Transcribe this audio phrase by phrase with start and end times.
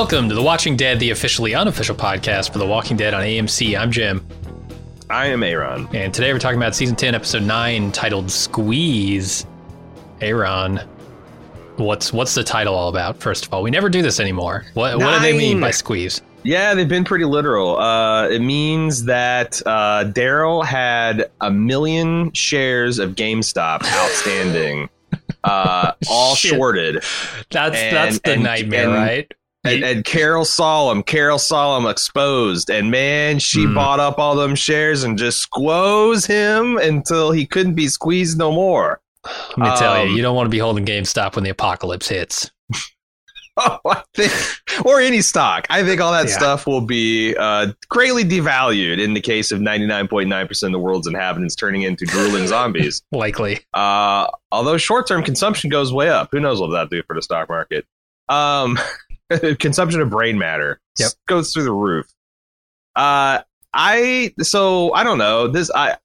[0.00, 3.78] Welcome to The Watching Dead, the officially unofficial podcast for The Walking Dead on AMC.
[3.78, 4.26] I'm Jim.
[5.10, 5.86] I am Aaron.
[5.94, 9.44] And today we're talking about season 10, episode 9, titled Squeeze.
[10.22, 10.80] Aaron,
[11.76, 13.62] what's what's the title all about, first of all?
[13.62, 14.64] We never do this anymore.
[14.72, 16.22] What, what do they mean by squeeze?
[16.44, 17.76] Yeah, they've been pretty literal.
[17.78, 24.88] Uh, it means that uh, Daryl had a million shares of GameStop outstanding,
[25.44, 26.54] uh, all Shit.
[26.54, 27.04] shorted.
[27.50, 29.32] That's And- that's the and- nightmare, and- right?
[29.64, 31.02] And, and Carol saw him.
[31.02, 33.74] Carol saw him exposed, and man, she Hmm.
[33.74, 38.50] bought up all them shares and just squoze him until he couldn't be squeezed no
[38.52, 39.00] more.
[39.26, 42.08] Let me tell you, um, you don't want to be holding GameStop when the apocalypse
[42.08, 42.50] hits.
[43.56, 44.32] Oh, I think,
[44.86, 45.66] or any stock.
[45.68, 46.32] I think all that Yeah.
[46.38, 51.56] stuff will be uh, greatly devalued in the case of 99.9% of the world's inhabitants
[51.56, 53.02] turning into drooling zombies.
[53.12, 53.60] Likely.
[53.74, 56.30] Uh, although short term consumption goes way up.
[56.32, 57.84] Who knows what that do for the stock market?
[58.30, 58.78] Um,
[59.58, 61.12] consumption of brain matter Yep.
[61.28, 62.06] goes through the roof.
[62.96, 63.40] Uh,
[63.72, 65.70] I so I don't know this.
[65.74, 65.96] I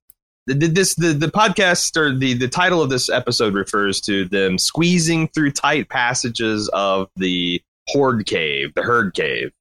[0.47, 4.57] did this the the podcast or the the title of this episode refers to them
[4.57, 9.51] squeezing through tight passages of the horde cave, the herd cave.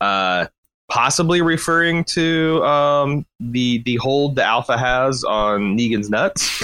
[0.00, 0.46] Uh,
[0.90, 6.62] possibly referring to um the the hold the alpha has on Negan's nuts.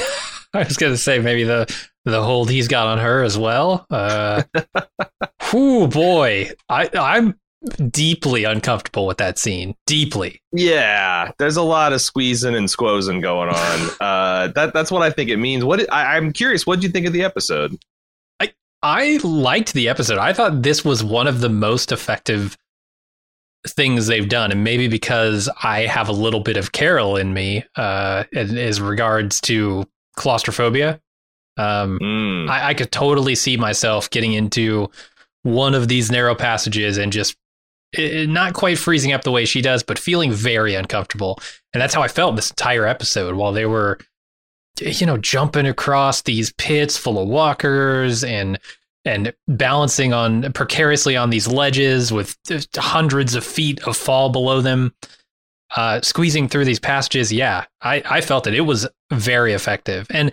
[0.55, 1.67] I was gonna say maybe the
[2.05, 3.86] the hold he's got on her as well.
[3.91, 4.42] Uh,
[5.53, 7.39] boy, I I'm
[7.91, 9.75] deeply uncomfortable with that scene.
[9.86, 10.41] Deeply.
[10.53, 13.91] Yeah, there's a lot of squeezing and squozing going on.
[14.03, 15.64] Uh, that that's what I think it means.
[15.64, 16.67] What I, I'm curious.
[16.67, 17.79] What do you think of the episode?
[18.40, 18.52] I
[18.83, 20.19] I liked the episode.
[20.19, 22.57] I thought this was one of the most effective
[23.67, 27.64] things they've done, and maybe because I have a little bit of Carol in me,
[27.77, 29.86] uh, as regards to
[30.17, 31.01] claustrophobia.
[31.57, 32.48] Um, Mm.
[32.48, 34.90] I, I could totally see myself getting into
[35.42, 37.36] one of these narrow passages and just
[37.96, 41.39] eh, not quite freezing up the way she does, but feeling very uncomfortable.
[41.74, 43.98] And that's how I felt this entire episode while they were,
[44.80, 48.58] you know, jumping across these pits full of walkers and
[49.05, 52.36] and balancing on precariously on these ledges with
[52.77, 54.95] hundreds of feet of fall below them.
[55.74, 58.55] Uh, squeezing through these passages, yeah, I, I felt it.
[58.55, 60.07] It was very effective.
[60.11, 60.33] And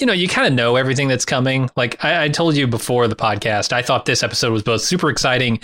[0.00, 1.70] you know, you kind of know everything that's coming.
[1.76, 5.10] Like I, I told you before the podcast, I thought this episode was both super
[5.10, 5.60] exciting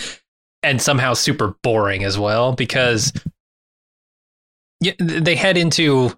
[0.63, 3.13] and somehow super boring as well because
[4.99, 6.13] they head into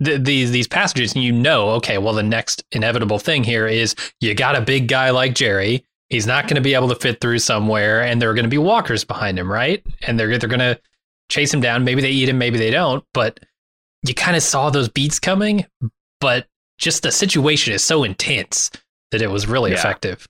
[0.00, 3.94] the, these these passages, and you know, okay, well, the next inevitable thing here is
[4.20, 5.84] you got a big guy like Jerry.
[6.08, 8.50] He's not going to be able to fit through somewhere, and there are going to
[8.50, 9.84] be walkers behind him, right?
[10.02, 10.80] And they're they're going to
[11.30, 11.84] chase him down.
[11.84, 13.04] Maybe they eat him, maybe they don't.
[13.14, 13.40] But
[14.06, 15.66] you kind of saw those beats coming,
[16.20, 16.46] but
[16.84, 18.70] just the situation is so intense
[19.10, 19.78] that it was really Yeah.
[19.78, 20.26] effective.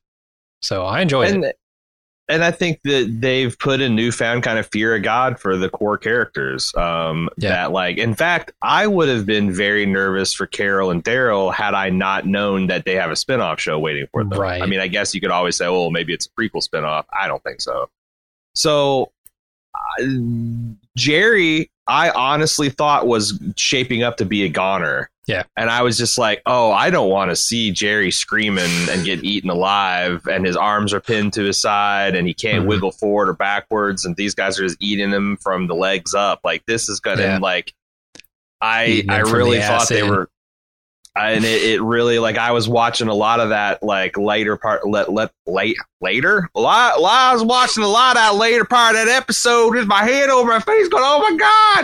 [0.62, 1.34] So I enjoyed it.
[1.34, 1.52] and
[2.26, 5.68] and I think that they've put a newfound kind of fear of God for the
[5.68, 6.74] core characters.
[6.74, 7.50] Um, Yeah.
[7.50, 11.74] That like, in fact, I would have been very nervous for Carol and Daryl had
[11.74, 14.40] I not known that they have a spinoff show waiting for them.
[14.40, 14.62] Right.
[14.62, 17.28] I mean, I guess you could always say, "Oh, maybe it's a prequel spinoff." I
[17.28, 17.90] don't think so.
[18.54, 19.12] So,
[19.74, 20.04] uh,
[20.96, 25.10] Jerry, I honestly thought was shaping up to be a goner.
[25.26, 25.44] Yeah.
[25.56, 29.24] And I was just like, oh, I don't want to see Jerry screaming and get
[29.24, 32.68] eaten alive, and his arms are pinned to his side, and he can't Mhm.
[32.68, 36.40] wiggle forward or backwards, and these guys are just eating him from the legs up.
[36.44, 37.38] Like this is gonna Yeah.
[37.40, 37.72] like,
[38.60, 40.08] I I really the thought they in.
[40.10, 40.28] were,
[41.16, 44.86] and it, it really like I was watching a lot of that like later part
[44.88, 46.48] let let late later.
[46.54, 49.08] A lot, a lot- I was watching a lot of that later part of that
[49.16, 51.36] episode with my head over my face, going, "Oh my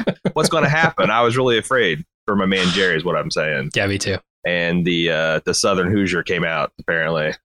[0.04, 2.96] god, what's going to happen?" I was really afraid for my man Jerry.
[2.96, 4.16] Is what I'm saying Yeah, me too.
[4.46, 7.32] and the uh, the Southern Hoosier came out apparently.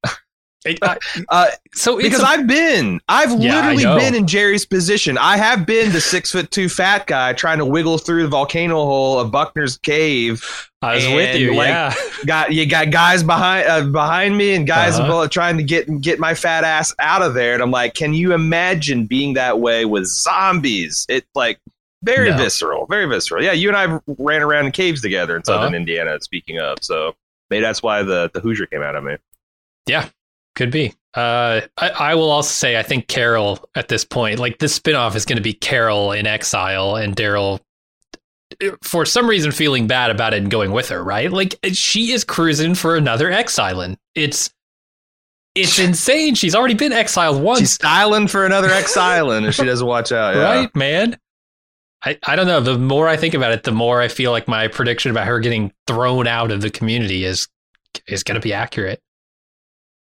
[0.81, 0.97] I-
[1.29, 5.15] Uh, so it's because a- I've been, I've Yeah, literally been in Jerry's position.
[5.15, 8.73] I have been the six foot two fat guy trying to wiggle through the volcano
[8.83, 10.43] hole of Buckner's cave.
[10.81, 11.53] I was with and, you.
[11.55, 11.93] like, yeah,
[12.25, 15.05] Got you got guys behind uh, behind me and guys Uh-huh.
[15.07, 17.53] above trying to get get my fat ass out of there.
[17.53, 21.05] And I'm like, can you imagine being that way with zombies?
[21.09, 21.59] It like
[22.05, 22.37] very No.
[22.37, 23.43] visceral, very visceral.
[23.43, 25.75] Yeah, you and I ran around in caves together in southern Uh-huh.
[25.75, 26.19] Indiana.
[26.21, 27.15] Speaking of, so
[27.49, 29.15] maybe that's why the the Hoosier came out of me.
[29.87, 30.09] Yeah,
[30.55, 30.93] could be.
[31.13, 35.15] Uh, I, I will also say I think Carol at this point, like this spinoff
[35.15, 37.59] is going to be Carol in exile and Daryl,
[38.83, 41.03] for some reason, feeling bad about it and going with her.
[41.03, 41.31] Right?
[41.31, 43.95] Like she is cruising for another exile.
[44.13, 44.49] It's
[45.55, 46.35] it's insane.
[46.35, 47.59] She's already been exiled once.
[47.59, 50.35] She's styling for another ex island if she doesn't watch out.
[50.35, 50.41] Yeah.
[50.43, 51.17] right, man?
[52.05, 52.61] I, I don't know.
[52.61, 55.39] The more I think about it, the more I feel like my prediction about her
[55.39, 57.47] getting thrown out of the community is
[58.07, 59.01] is going to be accurate.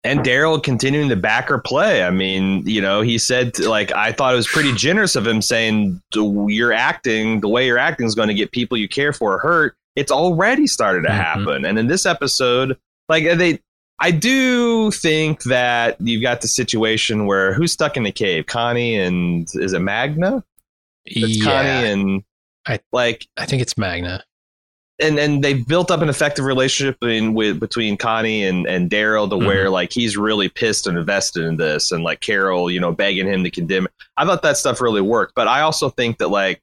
[0.02, 2.02] And Daryl continuing to back her play.
[2.04, 5.40] I mean, you know, he said like I thought it was pretty generous of him
[5.40, 9.38] saying you're acting the way you're acting is going to get people you care for
[9.38, 9.74] hurt.
[9.96, 11.14] It's already started to Mhm.
[11.16, 11.64] happen.
[11.64, 12.76] And in this episode,
[13.08, 13.60] like they
[14.00, 18.44] I do think that you've got the situation where who's stuck in the cave?
[18.44, 20.44] Connie and is it Magna?
[21.06, 22.24] It's yeah, Connie and
[22.66, 24.24] I- like I think it's Magna.
[25.00, 29.28] and and they've built up an effective relationship in, with between Connie and and Daryl
[29.30, 32.92] to where like he's really pissed and invested in this, and like Carol, you know,
[32.92, 33.86] begging him to condemn.
[34.16, 36.62] I thought that stuff really worked, but I also think that like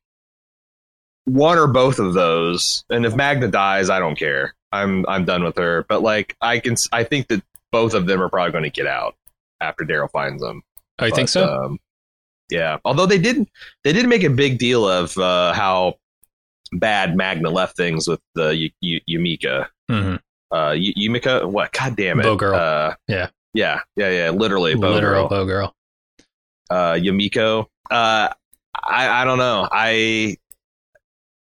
[1.26, 4.56] one or both of those, and if Magna dies, I don't care.
[4.72, 5.86] I'm I'm done with her.
[5.88, 8.88] But like I can, I think that both of them are probably going to get
[8.88, 9.16] out
[9.60, 10.64] after Daryl finds them.
[11.00, 11.48] Oh, you think so?
[11.48, 11.80] Um,
[12.52, 12.78] yeah.
[12.86, 13.50] Although they did
[13.84, 15.96] they did make a big deal of uh, how
[16.74, 19.68] bad Magna left things with the y- y- Yumika.
[19.90, 20.16] hmm
[20.52, 21.46] Uh, y- Yumika.
[21.50, 21.72] What?
[21.74, 22.24] God damn it.
[22.24, 22.56] Bow girl.
[22.56, 23.30] Uh, Yeah.
[23.54, 23.80] Yeah.
[23.96, 24.10] Yeah.
[24.10, 24.30] Yeah.
[24.30, 24.76] Literally.
[24.76, 25.30] Bow Literal girl.
[25.30, 25.76] bow girl.
[26.70, 27.66] Uh, Yumiko.
[27.90, 28.30] Uh,
[28.84, 29.68] I I don't know.
[29.72, 30.38] I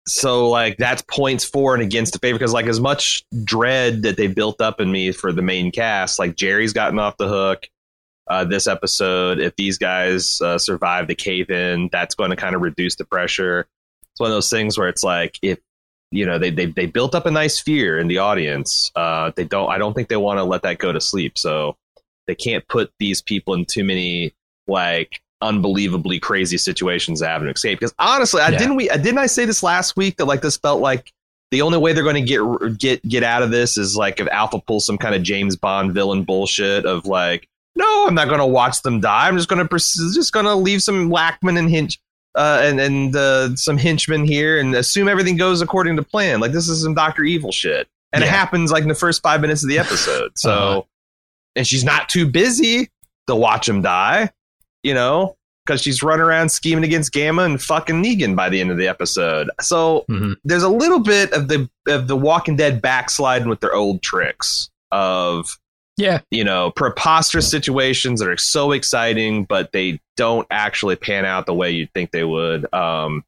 [0.08, 4.18] so like that's points for and against the favor because like as much dread that
[4.18, 7.68] they built up in me for the main cast, like Jerry's gotten off the hook.
[8.32, 12.56] Uh, this episode, if these guys uh, survive the cave in, that's going to kind
[12.56, 13.68] of reduce the pressure.
[14.14, 15.60] It's one of those things where it's like if
[16.12, 18.92] you know they they they built up a nice fear in the audience.
[18.96, 19.70] Uh, they don't.
[19.70, 21.38] I don't think they want to let that go to sleep.
[21.38, 21.76] So
[22.28, 24.34] they can't put these people in too many
[24.68, 27.80] like unbelievably crazy situations to have an escape.
[27.80, 28.58] Because honestly, I Yeah.
[28.60, 31.12] didn't we I didn't I say this last week that like this felt like
[31.52, 34.28] the only way they're going to get get get out of this is like if
[34.30, 38.40] Alpha pulls some kind of James Bond villain bullshit of like, no, I'm not going
[38.40, 39.28] to watch them die.
[39.28, 42.00] I'm just going to pers- just going to leave some Lackman and Hinch.
[42.34, 46.40] Uh, and and uh, some henchmen here, and assume everything goes according to plan.
[46.40, 49.42] Like this is some Doctor Evil shit, and it happens like in the first five
[49.42, 50.32] minutes of the episode.
[50.38, 50.82] So, Uh-huh.
[51.58, 52.90] and she's not too busy
[53.28, 54.32] to watch him die,
[54.82, 55.36] you know,
[55.66, 58.88] because she's running around scheming against Gamma and fucking Negan by the end of the
[58.88, 59.50] episode.
[59.60, 60.36] So Mhm.
[60.46, 64.70] there's a little bit of the of the Walking Dead backsliding with their old tricks
[64.94, 65.58] of
[66.02, 66.20] Yeah.
[66.32, 71.54] you know preposterous situations that are so exciting, but they don't actually pan out the
[71.54, 72.72] way you'd think they would.
[72.74, 73.24] Um,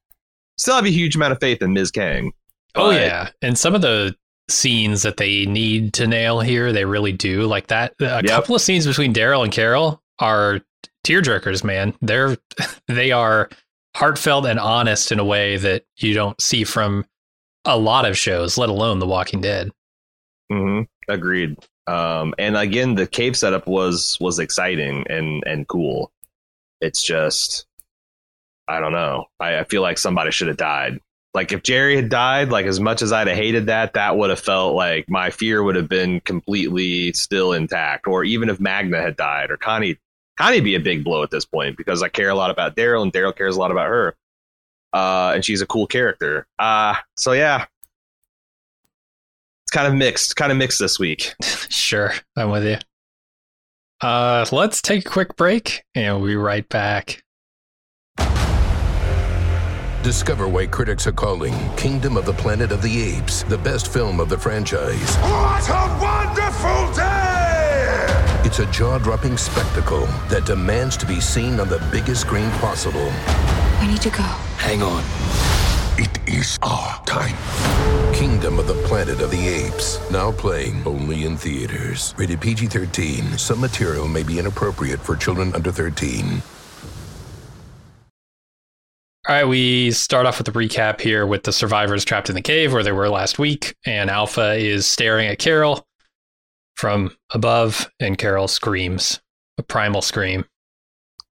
[0.58, 1.92] still have a huge amount of faith in Ms.
[1.92, 2.32] Kang.
[2.76, 4.16] Oh yeah, and some of the
[4.50, 7.44] scenes that they need to nail here, they really do.
[7.44, 8.26] Like that, a Yep.
[8.26, 10.60] couple of scenes between Daryl and Carol are
[11.06, 11.64] tearjerkers.
[11.64, 12.38] Man, they're
[12.88, 13.50] they are
[13.96, 17.06] heartfelt and honest in a way that you don't see from
[17.66, 19.70] a lot of shows, let alone The Walking Dead.
[20.52, 21.58] hmm Agreed.
[21.88, 26.12] Um, and again, the cave setup was was exciting and and cool.
[26.82, 27.66] It's just,
[28.68, 29.26] I don't know.
[29.40, 31.00] I, I feel like somebody should have died.
[31.34, 34.30] Like if Jerry had died, like as much as I'd have hated that, that would
[34.30, 38.08] have felt like my fear would have been completely still intact.
[38.08, 39.98] Or even if Magna had died, or Connie,
[40.38, 42.76] Connie would be a big blow at this point because I care a lot about
[42.76, 44.16] Daryl and Daryl cares a lot about her.
[44.94, 46.46] Uh, and she's a cool character.
[46.60, 47.66] Uh, so yeah,
[49.74, 51.34] kind of mixed, kind of mixed this week.
[51.42, 52.78] sure, I'm with you.
[54.00, 57.24] Uh, let's take a quick break, and we'll be right back.
[60.04, 64.20] Discover why critics are calling Kingdom of the Planet of the Apes the best film
[64.20, 65.16] of the franchise.
[65.18, 68.42] What a wonderful day!
[68.46, 73.12] It's a jaw dropping spectacle that demands to be seen on the biggest screen possible.
[73.80, 74.24] We need to go.
[74.58, 75.63] Hang on.
[75.98, 77.36] It is our time.
[78.14, 80.00] Kingdom of the Planet of the Apes.
[80.12, 82.14] Now playing only in theaters.
[82.18, 83.38] Rated PG 13.
[83.38, 86.42] Some material may be inappropriate for children under 13.
[89.26, 92.42] All right, we start off with the recap here with the survivors trapped in the
[92.42, 95.88] cave where they were last week, and Alpha is staring at Carol
[96.76, 99.22] from above, and Carol screams
[99.58, 100.44] a primal scream.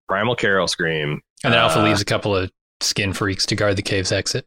[0.09, 1.21] Primal Carol scream.
[1.45, 2.51] And then Alpha Uh, leaves a couple of
[2.83, 4.47] skin freaks to guard the cave's exit.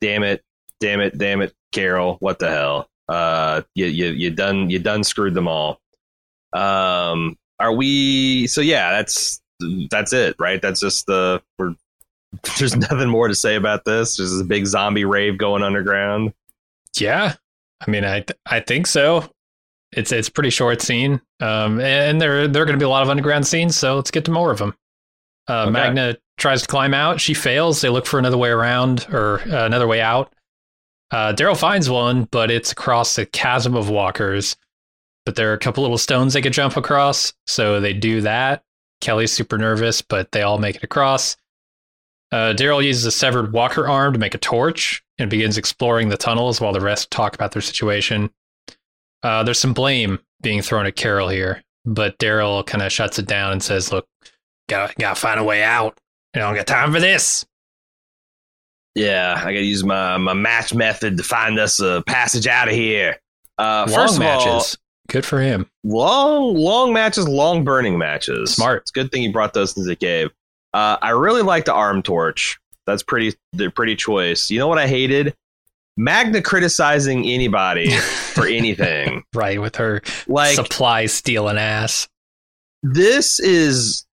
[0.00, 0.42] Damn it!
[0.80, 1.16] Damn it!
[1.16, 1.54] Damn it!
[1.72, 2.88] Carol, what the hell?
[3.08, 5.80] Uh, you you you done you done screwed them all.
[6.52, 8.46] Um, are we?
[8.46, 9.40] So yeah, that's
[9.90, 10.60] that's it, right?
[10.60, 11.74] That's just the we're.
[12.58, 14.16] There's nothing more to say about this.
[14.16, 16.32] There's a big zombie rave going underground.
[16.98, 17.34] Yeah,
[17.86, 19.30] I mean, I th- I think so.
[19.92, 23.02] It's it's pretty short scene, um, and there there are going to be a lot
[23.02, 23.76] of underground scenes.
[23.76, 24.74] So let's get to more of them.
[25.48, 25.70] Uh, Okay.
[25.70, 27.20] Magna tries to climb out.
[27.20, 27.80] She fails.
[27.80, 30.32] They look for another way around or uh, another way out.
[31.10, 34.56] Uh, Daryl finds one, but it's across the chasm of walkers.
[35.26, 38.62] But there are a couple little stones they could jump across, so they do that.
[39.00, 41.36] Kelly's super nervous, but they all make it across.
[42.32, 46.16] Uh, Daryl uses a severed walker arm to make a torch and begins exploring the
[46.16, 48.30] tunnels while the rest talk about their situation.
[49.22, 53.26] Uh, there's some blame being thrown at Carol here, but Daryl kind of shuts it
[53.26, 54.08] down and says, "Look,
[54.68, 55.98] gotta gotta find a way out.
[56.34, 57.44] I don't got time for this."
[58.94, 62.74] Yeah, I gotta use my, my match method to find us a passage out of
[62.74, 63.18] here.
[63.58, 64.46] Uh, long first of matches.
[64.46, 64.64] all,
[65.08, 65.66] Good for him.
[65.84, 68.54] long, long matches, long burning matches.
[68.54, 68.82] Smart.
[68.82, 70.30] It's a good thing you brought those into the cave.
[70.74, 72.58] Uh, I really like the arm torch.
[72.86, 73.34] That's pretty.
[73.52, 74.50] They're pretty choice.
[74.50, 75.34] You know what I hated?
[75.96, 77.90] Magna criticizing anybody
[78.34, 79.24] for anything.
[79.34, 82.08] Right, with her Like supply stealing ass.
[82.82, 84.04] this is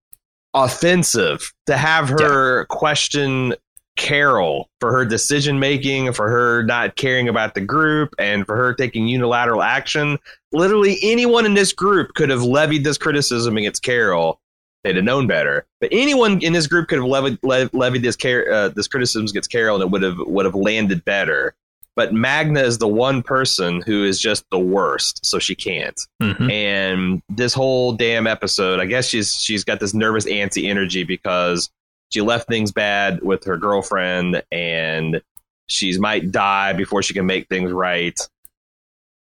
[0.54, 3.54] offensive to have her question
[3.96, 8.72] Carol for her decision making, for her not caring about the group, and for her
[8.72, 10.18] taking unilateral action.
[10.52, 14.40] Literally, anyone in this group could have levied this criticism against Carol.
[14.84, 15.66] They'd have known better.
[15.80, 19.76] But anyone in this group could have levied, levied this uh, this criticism against Carol,
[19.76, 21.54] and it would have would have landed better.
[21.96, 26.50] But Magna is the one person who is just the worst, so she can't Mhm.
[26.50, 31.68] and this whole damn episode i guess she's she's got this nervous antsy energy because
[32.10, 35.20] she left things bad with her girlfriend and
[35.66, 38.18] she's might die before she can make things right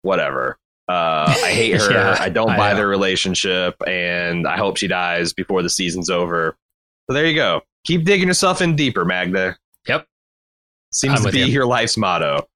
[0.02, 0.58] whatever
[0.88, 2.78] uh, i hate her Yeah, i don't I buy know.
[2.78, 6.56] their relationship and i hope she dies before the season's over
[7.10, 9.58] so there you go keep digging yourself in deeper magna
[9.88, 10.06] Yep.
[10.92, 11.46] seems I'm to be you.
[11.46, 12.48] your life's motto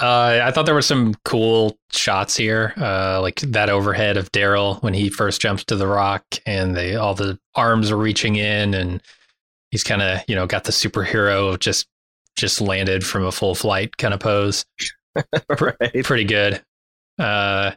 [0.00, 4.82] Uh, I thought there were some cool shots here, uh, like that overhead of Daryl
[4.82, 8.72] when he first jumps to the rock, and they all the arms are reaching in,
[8.72, 9.02] and
[9.70, 11.86] he's kind of you know got the superhero just
[12.36, 14.64] just landed from a full flight kind of pose.
[15.60, 16.62] right Pretty good.
[17.18, 17.72] Uh,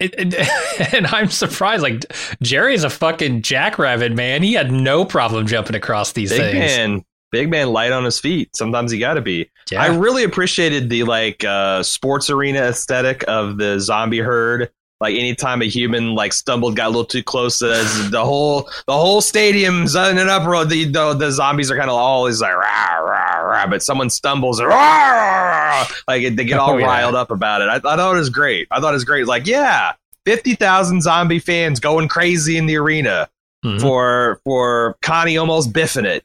[0.00, 1.82] it, it- and I'm surprised.
[1.82, 2.04] Like
[2.42, 4.42] Jerry's a fucking jackrabbit, man.
[4.42, 6.58] He had no problem jumping across these big things.
[6.58, 7.04] man
[7.34, 9.82] big man light on his feet sometimes he gotta be Yeah.
[9.82, 14.70] I really appreciated the like uh, sports arena aesthetic of the zombie herd.
[15.00, 18.92] Like anytime a human like stumbled, got a little too close, uh, the whole the
[18.92, 20.64] whole stadium's in an uproar.
[20.64, 24.62] The, the the zombies are kind of always like rah rah rah, but someone stumbles,
[24.62, 25.42] rah, rah,
[25.80, 26.86] rah, like they get all Oh, yeah.
[26.86, 27.68] riled up about it.
[27.68, 28.68] I, I thought it was great.
[28.70, 29.26] I thought it was great.
[29.26, 29.92] Like yeah,
[30.24, 33.28] fifty thousand zombie fans going crazy in the arena
[33.64, 33.80] Mhm.
[33.80, 36.24] for for Connie almost biffing it,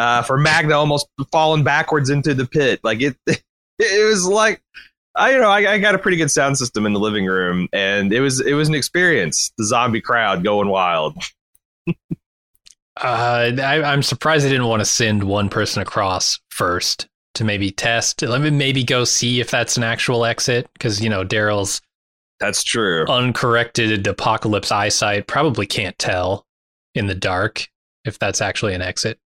[0.00, 2.80] uh, for Magna almost falling backwards into the pit.
[2.82, 4.62] Like it, it was like
[5.14, 7.68] I you know I, I got a pretty good sound system in the living room,
[7.72, 9.52] and it was it was an experience.
[9.58, 11.16] The zombie crowd going wild.
[13.02, 17.70] Uh, I, I'm surprised they didn't want to send one person across first to maybe
[17.70, 18.20] test.
[18.20, 21.80] Let me maybe go see if that's an actual exit because you know Daryl's
[22.40, 23.06] That's true.
[23.06, 26.44] uncorrected apocalypse eyesight probably can't tell
[26.94, 27.68] in the dark
[28.04, 29.18] if that's actually an exit.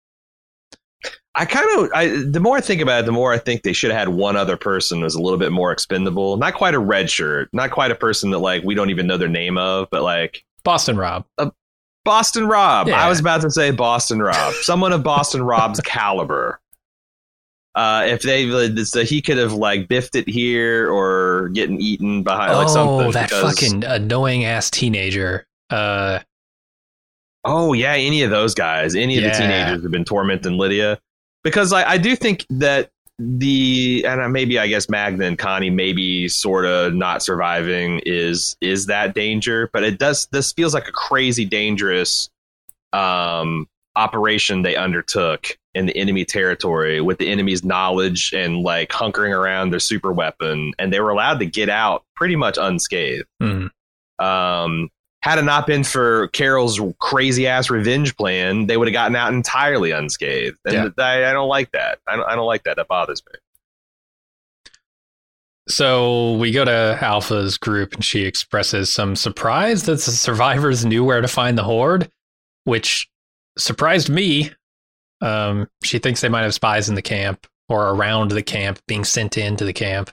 [1.36, 3.72] I kind of I the more I think about it, the more I think they
[3.72, 6.36] should have had one other person who was a little bit more expendable.
[6.36, 9.16] Not quite a red shirt, not quite a person that like we don't even know
[9.16, 11.24] their name of, but like Boston Rob.
[12.04, 12.86] Boston Rob.
[12.88, 13.02] Yeah.
[13.04, 14.54] I was about to say Boston Rob.
[14.62, 16.60] Someone of Boston Rob's caliber.
[17.74, 22.52] Uh, if they so he could have like biffed it here or getting eaten behind
[22.52, 23.06] like something.
[23.08, 25.46] oh, that because- fucking annoying ass teenager.
[25.70, 26.20] Uh,
[27.44, 30.98] Oh yeah, any of those guys, any of the teenagers who've been tormenting Lydia,
[31.44, 36.28] because I, I do think that the and maybe I guess Magna and Connie maybe
[36.28, 40.92] sort of not surviving is is that danger, but it does this feels like a
[40.92, 42.28] crazy dangerous
[42.92, 49.36] um operation they undertook in the enemy territory with the enemy's knowledge and like hunkering
[49.36, 53.66] around their super weapon and they were allowed to get out pretty much unscathed hmm.
[54.18, 54.88] um,
[55.24, 59.32] had it not been for Carol's crazy ass revenge plan, they would have gotten out
[59.32, 60.58] entirely unscathed.
[60.66, 61.02] And Yeah.
[61.02, 61.98] I, I don't like that.
[62.06, 62.76] I don't, I don't like that.
[62.76, 63.38] That bothers me.
[65.66, 71.02] So we go to Alpha's group and she expresses some surprise that the survivors knew
[71.02, 72.10] where to find the horde,
[72.64, 73.08] which
[73.56, 74.50] surprised me.
[75.22, 79.04] Um, she thinks they might have spies in the camp or around the camp being
[79.04, 80.10] sent into the camp.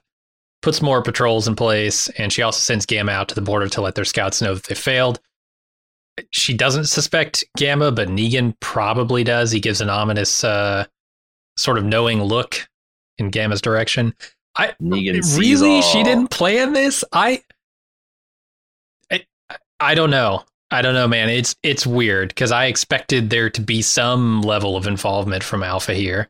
[0.61, 3.81] Puts more patrols in place, and she also sends Gamma out to the border to
[3.81, 5.19] let their scouts know that they failed.
[6.31, 9.51] She doesn't suspect Gamma, but Negan probably does.
[9.51, 10.85] He gives an ominous, uh,
[11.57, 12.67] sort of knowing look
[13.17, 14.13] in Gamma's direction.
[14.55, 15.81] I Negan really all.
[15.81, 17.41] she didn't plan this i
[19.11, 19.25] i,
[19.79, 23.61] I don't know i don't know man it's it's weird because i expected there to
[23.61, 26.29] be some level of involvement from alpha here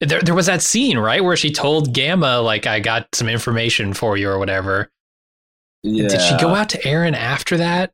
[0.00, 3.92] there, there was that scene right where she told gamma like i got some information
[3.94, 4.90] for you or whatever
[5.82, 6.08] Yeah.
[6.08, 7.92] did she go out to aaron after that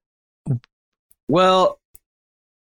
[1.28, 1.80] Well,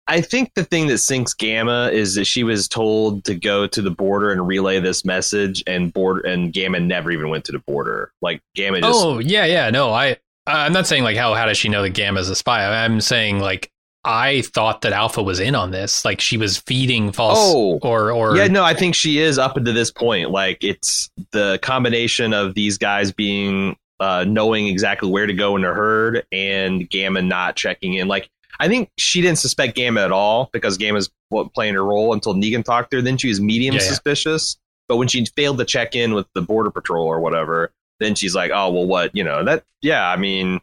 [0.10, 3.82] I think the thing that sinks Gamma is that she was told to go to
[3.82, 7.60] the border and relay this message, and border and Gamma never even went to the
[7.60, 8.14] border.
[8.22, 9.70] Like Gamma just Oh yeah, yeah.
[9.70, 10.16] No, I
[10.46, 12.66] I'm not saying like how how does she know that Gamma's a spy?
[12.86, 13.70] I'm saying like
[14.04, 16.06] I thought that Alpha was in on this.
[16.06, 17.80] Like she was feeding false Oh.
[17.82, 20.32] or or yeah, no, I think she is up until this point.
[20.32, 25.64] Like it's the combination of these guys being uh, knowing exactly where to go in
[25.64, 28.08] the herd and Gamma not checking in.
[28.08, 31.10] Like I think she didn't suspect Gamma at all because Gamma's
[31.54, 33.02] playing her role until Negan talked to her.
[33.02, 33.88] Then she was medium Yeah, yeah.
[33.90, 34.58] suspicious.
[34.88, 38.34] But when she failed to check in with the border patrol or whatever, then she's
[38.34, 39.66] like, "Oh well, what you know that?
[39.82, 40.62] Yeah, I mean."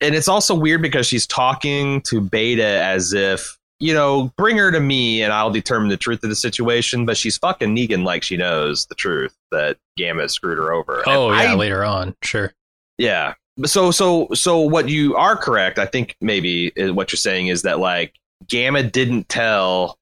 [0.00, 4.70] And it's also weird because she's talking to Beta as if you know, bring her
[4.70, 7.06] to me and I'll determine the truth of the situation.
[7.06, 11.02] But she's fucking Negan like she knows the truth that Gamma screwed her over.
[11.06, 12.52] Oh And yeah, I- later on, sure.
[12.98, 13.34] yeah.
[13.64, 17.78] So so so what you are correct, I think maybe what you're saying is that
[17.78, 18.14] like
[18.48, 19.98] Gamma didn't tell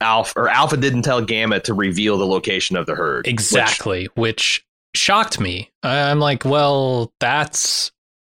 [0.00, 3.24] Alpha or Alpha didn't tell Gamma to reveal the location of the herd.
[3.26, 4.64] which- Exactly, which,
[4.96, 5.70] shocked me.
[5.84, 7.92] I'm like, well, that's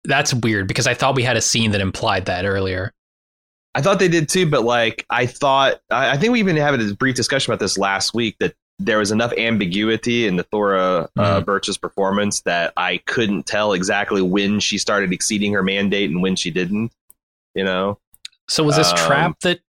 [0.07, 2.91] that's weird because I thought we had a scene that implied that earlier.
[3.73, 6.79] I thought they did too, but like I thought, I, I think we even had
[6.79, 11.09] a brief discussion about this last week that there was enough ambiguity in the Thora
[11.17, 11.45] uh, Mhm.
[11.45, 16.35] Birch's performance that I couldn't tell exactly when she started exceeding her mandate and when
[16.35, 16.91] she didn't.
[17.53, 17.99] You know,
[18.49, 19.59] So was this Um, trap that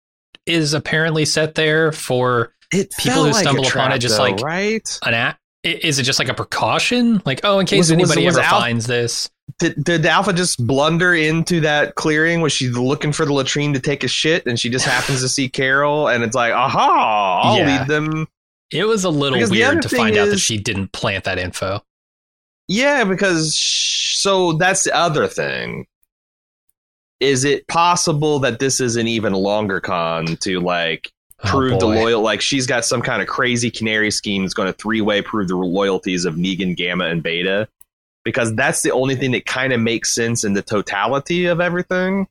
[0.45, 4.99] is apparently set there for it People who stumble upon it just like- right.
[5.05, 5.41] an act?
[5.65, 7.23] Is it just like a precaution?
[7.25, 9.31] Like, oh, in case Was- was- anybody was ever Al- finds this.
[9.59, 12.41] Did, did Alpha just blunder into that clearing?
[12.41, 15.29] Was she looking for the latrine to take a shit, and she just happens to
[15.29, 17.79] see Carol, and it's like, aha, I'll Yeah.
[17.81, 18.29] lead them.
[18.73, 21.81] It was a little Because weird to find out that she didn't plant that info.
[22.69, 25.87] Yeah, because sh- so that's the other thing.
[27.21, 31.11] Is it possible that this is an even longer con to like
[31.45, 32.23] Oh, prove the loyal?
[32.23, 35.49] Like she's got some kind of crazy canary scheme that's going to three way prove
[35.49, 37.69] the loyalties of Negan, Gamma, and Beta,
[38.27, 42.27] because that's the only thing that kind of makes sense in the totality of everything.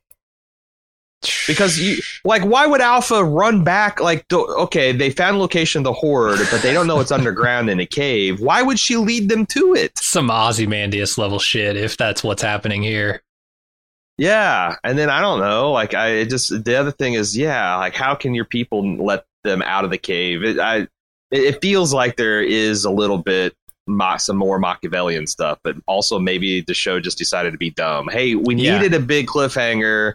[1.46, 3.98] Because you like, why would Alpha run back?
[3.98, 7.80] Like, okay, they found location of the horde, but they don't know it's underground in
[7.80, 8.40] a cave.
[8.40, 9.92] Why would she lead them to it?
[9.98, 13.22] some Ozymandias level shit if that's what's happening here.
[14.18, 15.72] Yeah, and then I don't know.
[15.72, 19.24] Like I it just the other thing is, yeah, like how can your people let
[19.44, 20.44] them out of the cave?
[20.44, 20.90] It, I it,
[21.30, 23.56] it feels like there is a little bit
[23.86, 28.08] ma- some more Machiavellian stuff, but also maybe the show just decided to be dumb.
[28.10, 28.78] Hey, we Yeah.
[28.78, 30.12] needed a big cliffhanger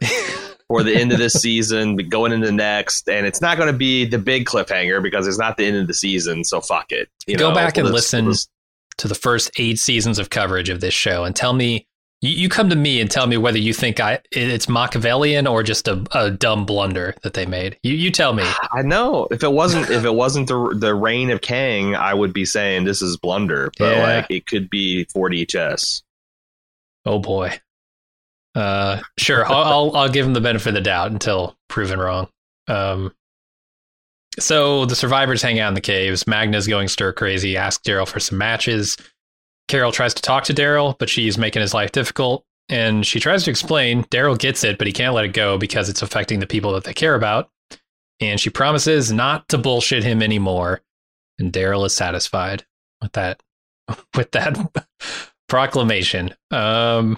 [0.68, 3.72] for the end of this season, but going into the next, and it's not going
[3.72, 6.44] to be the big cliffhanger because it's not the end of the season.
[6.44, 7.10] So fuck it.
[7.28, 8.50] You Go know, back and just- listen we'll just-
[8.98, 11.88] to the first eight seasons of coverage of this show and tell me
[12.22, 15.64] you, you come to me and tell me whether you think I it's Machiavellian or
[15.64, 17.78] just a, a dumb blunder that they made.
[17.84, 18.44] You you tell me.
[18.74, 22.34] I know if it wasn't if it wasn't the the reign of Kang, I would
[22.34, 24.04] be saying this is blunder, but Yeah.
[24.18, 26.04] like it could be 40HS.
[27.06, 27.60] Oh boy.
[28.54, 29.46] Uh, sure.
[29.46, 32.28] I'll, I'll I'll give him the benefit of the doubt until proven wrong.
[32.68, 33.14] Um,
[34.40, 36.26] so the survivors hang out in the caves.
[36.28, 37.58] Magna's going stir crazy.
[37.58, 38.98] Asks Daryl for some matches.
[39.72, 42.46] Carol tries to talk to Daryl, but she's making his life difficult.
[42.68, 44.04] And she tries to explain.
[44.06, 46.84] Daryl gets it, but he can't let it go because it's affecting the people that
[46.84, 47.50] they care about.
[48.20, 50.82] And she promises not to bullshit him anymore.
[51.40, 52.66] And Daryl is satisfied
[53.02, 53.42] with that
[54.16, 54.58] with that
[55.48, 56.36] proclamation.
[56.52, 57.18] Um,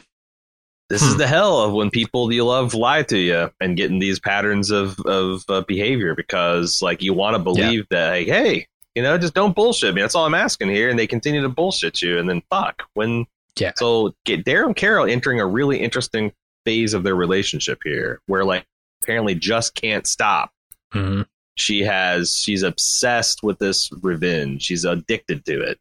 [0.89, 1.07] This Hmm.
[1.09, 4.69] is the hell of when people you love lie to you and getting these patterns
[4.69, 9.17] of of uh, behavior because like you want to believe that like, hey, you know,
[9.17, 10.01] just don't bullshit me.
[10.01, 13.25] That's all I'm asking here, and they continue to bullshit you, and then fuck when.
[13.57, 13.73] Yeah.
[13.77, 16.33] So get Daryl and Carol entering a really interesting
[16.65, 18.65] phase of their relationship here, where like
[19.03, 20.51] apparently just can't stop.
[20.93, 21.25] mhm.
[21.55, 25.79] she has she's obsessed with this revenge she's addicted to it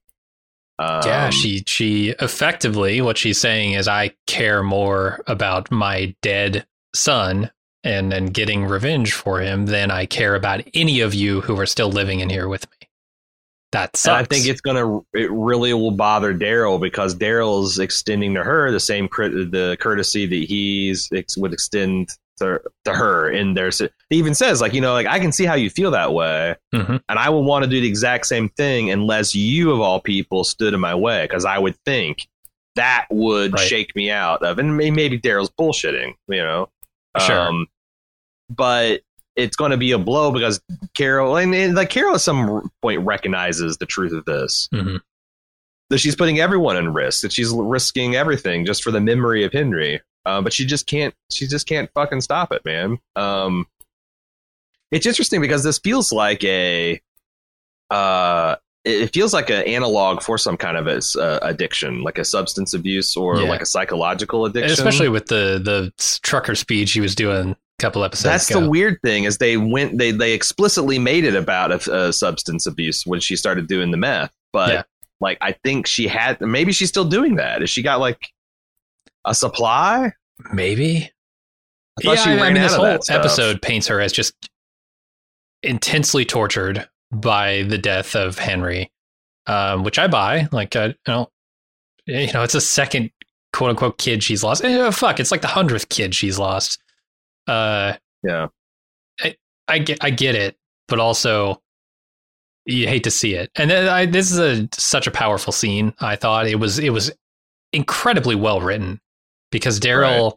[0.79, 6.67] um, yeah, she she effectively what she's saying is I care more about my dead
[6.95, 7.51] son
[7.85, 11.67] and and getting revenge for him than I care about any of you who are
[11.67, 12.82] still living in here with me.
[13.73, 14.21] That and sucks.
[14.21, 18.79] I think it's gonna it really will bother Daryl because Daryl's extending to her the
[18.81, 24.61] same the courtesy that he's would extend to, to her in their he even says
[24.61, 27.01] like you know like I can see how you feel that way Mhm.
[27.09, 30.43] and I would want to do the exact same thing unless you of all people
[30.45, 32.27] stood in my way because I would think
[32.77, 33.61] that would Right.
[33.69, 36.69] shake me out of and maybe Daryl's bullshitting you know
[37.21, 37.39] Sure.
[37.49, 37.67] Um,
[38.49, 39.03] but
[39.37, 40.61] it's going to be a blow because
[40.97, 45.01] Carol and, and like Carol at some point recognizes the truth of this Mhm.
[45.91, 49.53] that she's putting everyone in risk that she's risking everything just for the memory of
[49.53, 53.67] Henry uh, but she just can't she just can't fucking stop it man um
[54.91, 57.01] it's interesting because this feels like a
[57.91, 62.25] uh it feels like an analog for some kind of a, uh, addiction, like a
[62.25, 63.49] substance abuse or Yeah.
[63.49, 64.73] like a psychological addiction.
[64.73, 65.93] Especially with the the
[66.25, 68.61] trucker speed she was doing couple episodes That's ago.
[68.61, 72.67] the weird thing is they went they they explicitly made it about a, a substance
[72.67, 74.83] abuse when she started doing the meth, but Yeah.
[75.21, 77.61] like I think she had maybe she's still doing that.
[77.61, 78.29] Has she got like
[79.25, 80.13] a supply?
[80.53, 81.11] Maybe.
[81.99, 84.35] I thought she I, I mean, this whole episode paints her as just
[85.63, 88.91] intensely tortured by the death of Henry,
[89.47, 90.49] um, which I buy.
[90.53, 91.29] Like, I, you know,
[92.07, 93.11] you know, it's a second
[93.53, 94.65] quote unquote kid she's lost.
[94.65, 96.79] Eh, fuck, it's like the hundredth kid she's lost.
[97.47, 98.49] Uh, Yeah.
[99.69, 100.57] I get, I get it,
[100.89, 101.63] but also
[102.67, 103.51] you hate to see it.
[103.57, 105.95] And then I, this is a such a powerful scene.
[106.01, 107.11] I thought it was it was
[107.73, 109.01] incredibly well written
[109.51, 110.37] because Daryl,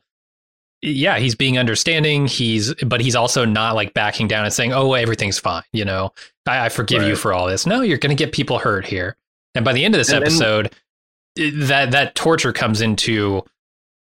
[0.82, 2.28] yeah, he's being understanding.
[2.28, 6.12] He's but he's also not like backing down and saying, "Oh, everything's fine." You know,
[6.48, 7.66] I, I forgive you for all this.
[7.66, 9.18] No, you're going to get people hurt here.
[9.56, 10.74] And by the end of this And- episode,
[11.36, 13.44] that that torture comes into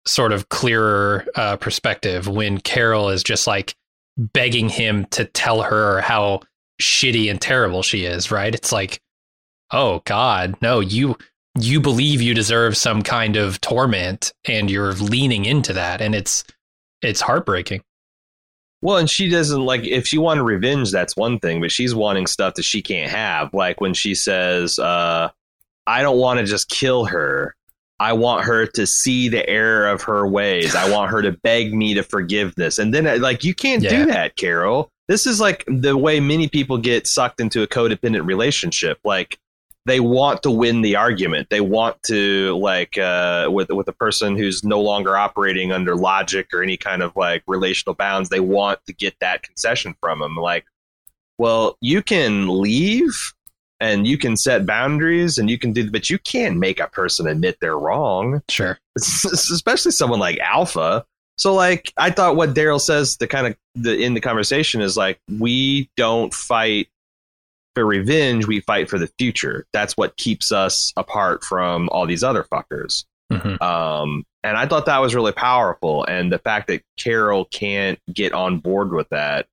[0.07, 3.75] sort of clearer uh, perspective when Carol is just like
[4.17, 6.41] begging him to tell her how
[6.81, 8.55] shitty and terrible she is, right?
[8.55, 9.01] It's like,
[9.71, 11.17] oh God, no, you
[11.61, 16.45] you believe you deserve some kind of torment and you're leaning into that and it's
[17.03, 17.83] it's heartbreaking.
[18.83, 22.27] Well, and she doesn't like if she wanted revenge, that's one thing, but she's wanting
[22.27, 23.53] stuff that she can't have.
[23.53, 25.31] Like when she says, uh,
[25.87, 27.55] I don't want to just kill her.
[28.01, 30.75] I want her to see the error of her ways.
[30.75, 32.79] I want her to beg me to forgive this.
[32.79, 33.91] And then, uh, like, you can't Yeah.
[33.91, 34.91] do that, Carol.
[35.07, 38.99] This is like the way many people get sucked into a codependent relationship.
[39.05, 39.39] Like,
[39.87, 41.49] they want to win the argument.
[41.51, 46.49] They want to like uh, with with a person who's no longer operating under logic
[46.53, 48.29] or any kind of like relational bounds.
[48.29, 50.37] They want to get that concession from them.
[50.37, 50.65] Like,
[51.39, 53.33] well, you can leave
[53.81, 57.27] and you can set boundaries and you can do, but you can't make a person
[57.27, 58.79] admit they're wrong, Sure.
[58.97, 61.05] especially someone like Alpha.
[61.37, 64.97] So, like, I thought what Daryl says the kind of the in the conversation is
[64.97, 66.89] like, we don't fight
[67.75, 69.65] for revenge, we fight for the future.
[69.73, 73.05] That's what keeps us apart from all these other fuckers.
[73.33, 73.63] Mhm.
[73.63, 76.05] Um, and I thought that was really powerful.
[76.05, 79.47] And the fact that Carol can't get on board with that,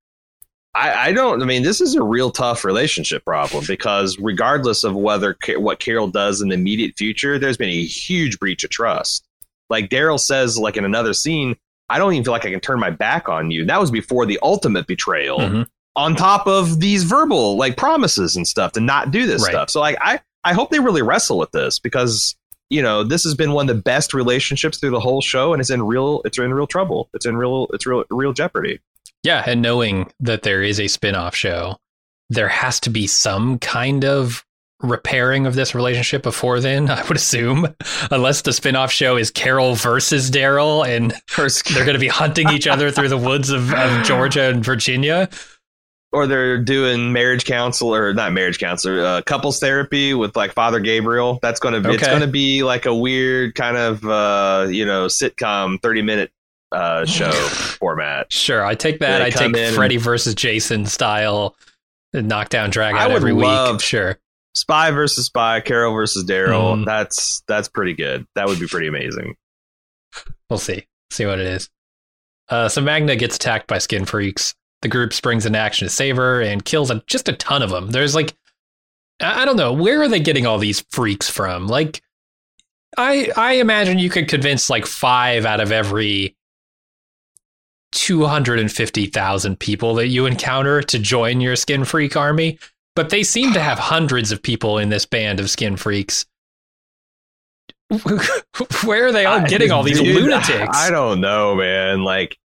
[0.77, 1.41] I, I don't.
[1.41, 6.07] I mean, this is a real tough relationship problem because regardless of whether what Carol
[6.07, 9.25] does in the immediate future, there's been a huge breach of trust.
[9.69, 11.55] Like Daryl says, like in another scene,
[11.89, 13.65] I don't even feel like I can turn my back on you.
[13.65, 15.67] That was before the ultimate betrayal Mhm.
[15.95, 19.51] on top of these verbal like promises and stuff to not do this Right.
[19.51, 19.69] stuff.
[19.71, 22.35] So like I I hope they really wrestle with this because
[22.69, 25.59] you know this has been one of the best relationships through the whole show and
[25.59, 27.09] it's in real it's in real trouble.
[27.13, 28.79] It's in real it's real real jeopardy.
[29.23, 31.77] Yeah, and knowing that there is a spin-off show,
[32.29, 34.43] there has to be some kind of
[34.81, 37.73] repairing of this relationship before then, I would assume.
[38.11, 41.13] Unless the spin-off show is Carol versus Daryl and
[41.73, 45.29] they're going to be hunting each other through the woods of, of Georgia and Virginia.
[46.11, 50.79] or they're doing marriage counsel or not marriage counselor, uh, couples therapy with like Father
[50.79, 51.39] Gabriel.
[51.41, 54.85] That's going to be it's going to be like a weird kind of uh, you
[54.85, 56.31] know sitcom thirty minute
[56.71, 58.31] uh, show format.
[58.31, 59.21] Sure, I take that.
[59.21, 61.55] I take Freddy versus Jason style
[62.13, 63.81] knockdown drag I out would every love- week.
[63.81, 64.19] Sure.
[64.55, 66.77] Spy versus spy, Carol versus Daryl.
[66.77, 66.85] Mm.
[66.85, 68.25] That's that's pretty good.
[68.33, 69.35] That would be pretty amazing.
[70.49, 70.87] We'll see.
[71.11, 71.69] See what it is.
[72.49, 74.55] Uh, so Magna gets attacked by skin freaks.
[74.81, 77.69] The group springs into action to save her and kills a, just a ton of
[77.69, 77.91] them.
[77.91, 78.33] There's like,
[79.21, 81.67] I I don't know, where are they getting all these freaks from?
[81.67, 82.01] Like,
[82.97, 86.35] I I imagine you could convince like five out of every
[87.91, 92.59] two hundred and fifty thousand people that you encounter to join your skin freak army.
[92.95, 96.25] But they seem to have hundreds of people in this band of skin freaks.
[98.83, 100.75] Where are they all getting all these dude, lunatics?
[100.77, 102.03] I don't know, man.
[102.03, 102.37] Like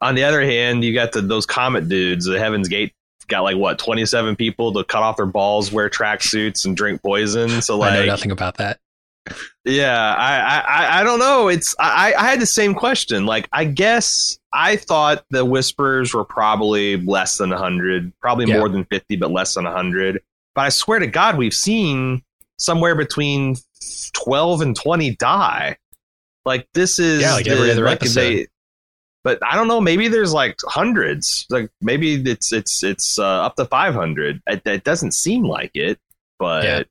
[0.00, 2.26] on the other hand, you got the those comet dudes.
[2.26, 2.92] The Heaven's Gate
[3.28, 7.02] got like what twenty seven people to cut off their balls, wear tracksuits, and drink
[7.02, 7.62] poison.
[7.62, 8.78] So I know like, nothing about that.
[9.64, 11.48] yeah, I, I I- I don't know.
[11.48, 13.24] It's I I had the same question.
[13.24, 18.58] Like I guess I thought the whispers were probably less than hundred, probably Yeah.
[18.58, 20.22] more than fifty, but less than hundred.
[20.54, 22.22] But I swear to God, we've seen
[22.56, 23.56] somewhere between
[24.14, 25.76] twelve and twenty die.
[26.46, 28.46] Like this is Yeah, like every the- other episode.
[29.24, 29.80] but I don't know.
[29.80, 31.44] Maybe there's like hundreds.
[31.50, 34.40] Like maybe it's it's it's uh, up to five hundred.
[34.46, 35.98] It, it doesn't seem like it,
[36.38, 36.78] but Yeah.
[36.78, 36.84] I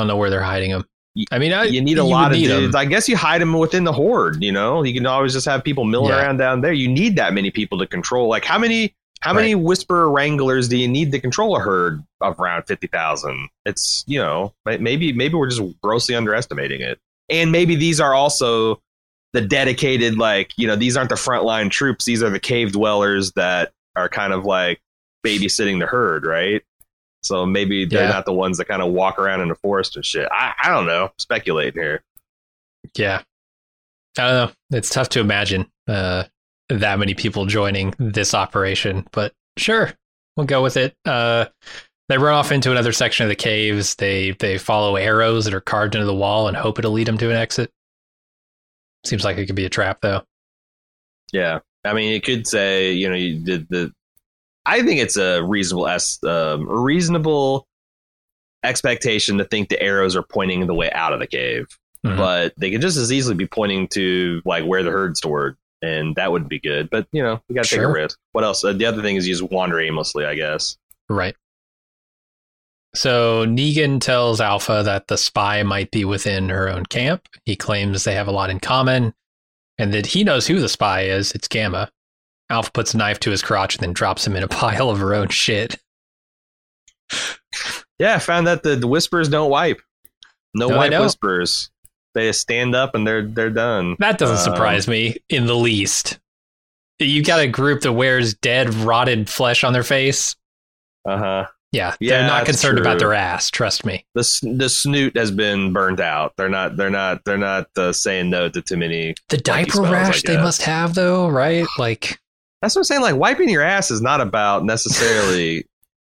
[0.00, 0.86] don't know where they're hiding them.
[1.30, 2.74] I mean, I, you need a would lot of dudes.
[2.74, 4.42] I guess you hide them within the horde.
[4.42, 6.22] You know, you can always just have people milling Yeah.
[6.22, 6.72] around down there.
[6.72, 8.28] You need that many people to control.
[8.28, 12.40] Like how many How many whisperer wranglers do you need to control a herd of
[12.40, 13.48] around fifty thousand?
[13.66, 16.98] It's you know maybe maybe we're just grossly underestimating it,
[17.28, 18.80] and maybe these are also
[19.32, 23.32] the dedicated like you know these aren't the frontline troops; these are the cave dwellers
[23.32, 24.80] that are kind of like
[25.24, 26.62] babysitting the herd, right?
[27.22, 28.10] So maybe they're Yeah.
[28.10, 30.28] not the ones that kind of walk around in the forest and shit.
[30.32, 31.10] I, I don't know.
[31.18, 32.02] Speculating here.
[32.96, 33.22] Yeah.
[34.18, 34.34] I don't
[34.70, 34.76] know.
[34.76, 36.24] It's tough to imagine uh,
[36.68, 39.92] that many people joining this operation, but sure,
[40.36, 40.94] we'll go with it.
[41.06, 41.46] Uh,
[42.08, 43.94] they run off into another section of the caves.
[43.94, 47.16] They they follow arrows that are carved into the wall and hope it'll lead them
[47.18, 47.70] to an exit.
[49.04, 50.22] Seems like it could be a trap, though.
[51.32, 53.92] Yeah, I mean, you could say you know you did the.
[54.66, 57.66] I think it's a reasonable es- um, reasonable
[58.64, 61.66] expectation to think the arrows are pointing the way out of the cave,
[62.06, 62.16] Mhm.
[62.16, 66.14] but they could just as easily be pointing to like where the herd's stored, and
[66.14, 66.88] that would be good.
[66.90, 68.18] But you know, we got to take a risk.
[68.32, 68.62] What else?
[68.64, 70.76] Uh, the other thing is you just wander aimlessly, I guess.
[71.08, 71.34] Right.
[72.94, 77.26] So Negan tells Alpha that the spy might be within her own camp.
[77.44, 79.14] He claims they have a lot in common
[79.78, 81.32] and that he knows who the spy is.
[81.32, 81.90] It's Gamma.
[82.52, 84.98] Alpha puts a knife to his crotch and then drops him in a pile of
[84.98, 85.76] her own shit.
[87.98, 89.80] Yeah, I found that the, the whispers don't wipe.
[90.54, 91.70] No, No, wipe whispers.
[92.14, 93.96] They just stand up and they're they're done.
[93.98, 96.18] That doesn't Um, surprise me in the least.
[96.98, 100.36] You got a group that wears dead, rotted flesh on their face.
[101.08, 101.46] Uh huh.
[101.72, 103.50] Yeah, Yeah, they're not concerned about their ass.
[103.50, 104.04] Trust me.
[104.14, 106.34] the the snoot has been burnt out.
[106.36, 109.14] They're not they're not they're not uh, saying no to too many.
[109.30, 111.66] The diaper smells, rash they must have, though, right?
[111.78, 112.18] Like,
[112.62, 113.02] That's what I'm saying.
[113.02, 115.66] Like wiping your ass is not about necessarily.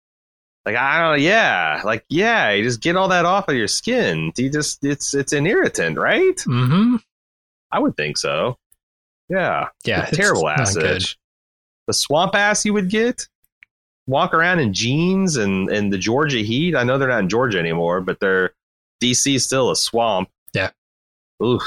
[0.66, 1.12] like I don't.
[1.12, 1.16] Know.
[1.24, 1.82] Yeah.
[1.86, 2.52] Like yeah.
[2.52, 4.32] You just get all that off of your skin.
[4.38, 6.36] You just it's it's an irritant, right?
[6.36, 6.98] mm-hmm.
[7.72, 8.58] I would think so.
[9.30, 9.70] Yeah.
[9.86, 10.98] yeah, terrible ass not good.
[10.98, 11.18] itch.
[11.88, 13.30] The swamp ass you would get.
[14.08, 16.76] Walk around in jeans and and the Georgia heat.
[16.76, 18.52] I know they're not in Georgia anymore, but they're
[19.02, 20.28] DC still a swamp.
[20.54, 20.72] Yeah.
[21.42, 21.64] Oof.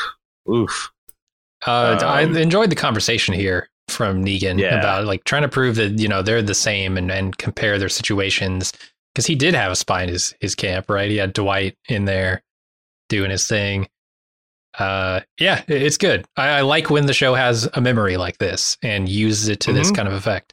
[0.53, 0.93] Oof.
[1.67, 4.79] Uh, I Um, enjoyed the conversation here from Negan Yeah.
[4.79, 7.89] about like trying to prove that you know they're the same and, and compare their
[7.89, 8.73] situations
[9.15, 11.11] because he did have a spy in his his camp, right?
[11.11, 12.43] He had Dwight in there
[13.09, 13.89] doing his thing.
[14.79, 16.27] Uh, yeah, it's good.
[16.37, 19.73] I, I like when the show has a memory like this and uses it to
[19.73, 19.97] this Mhm.
[19.97, 20.53] kind of effect.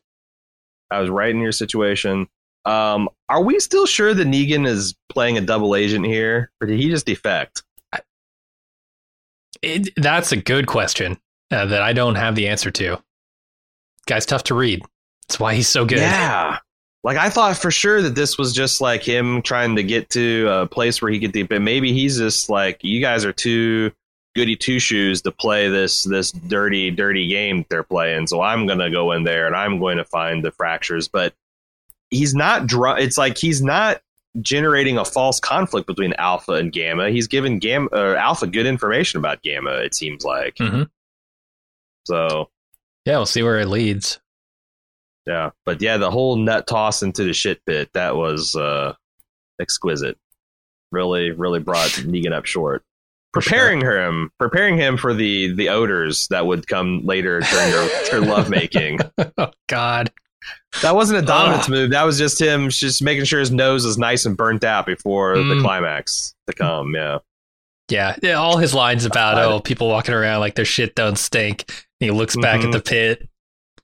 [0.91, 2.27] I was right in your situation.
[2.65, 6.79] Um, are we still sure that Negan is playing a double agent here, or did
[6.79, 7.63] he just defect?
[9.61, 11.17] It, that's a good question
[11.51, 13.01] uh, that I don't have the answer to.
[14.07, 14.81] Guy's tough to read.
[15.27, 15.99] That's why he's so good.
[15.99, 16.59] Yeah.
[17.03, 20.47] Like I thought for sure that this was just like him trying to get to
[20.49, 23.91] a place where he could, but maybe he's just like you guys are too
[24.35, 28.27] goody two shoes to play this this dirty dirty game they're playing.
[28.27, 31.07] So I'm gonna go in there and I'm going to find the fractures.
[31.07, 31.33] But
[32.11, 32.67] he's not.
[32.67, 34.01] Dr- it's like he's not
[34.41, 37.09] generating a false conflict between Alpha and Gamma.
[37.09, 39.71] He's giving Gamma uh, Alpha good information about Gamma.
[39.77, 40.87] It seems like Mhm.
[42.03, 42.50] so.
[43.05, 44.19] Yeah, we'll see where it leads.
[45.25, 48.93] Yeah, but yeah, the whole nut toss into the shit pit that was uh,
[49.59, 50.17] exquisite.
[50.91, 52.83] Really, really brought Negan up short.
[53.33, 58.21] Preparing him, preparing him for the the odors that would come later during their, their
[58.29, 58.99] lovemaking.
[59.37, 60.11] oh God.
[60.81, 61.91] That wasn't a dominance move.
[61.91, 65.37] That was just him just making sure his nose is nice and burnt out before
[65.37, 65.61] the Mm.
[65.61, 66.93] climax to come.
[66.95, 67.19] Yeah,
[67.89, 71.71] Yeah, yeah, all his lines about oh, people walking around like their shit don't stink.
[72.01, 73.29] He looks back at the pit.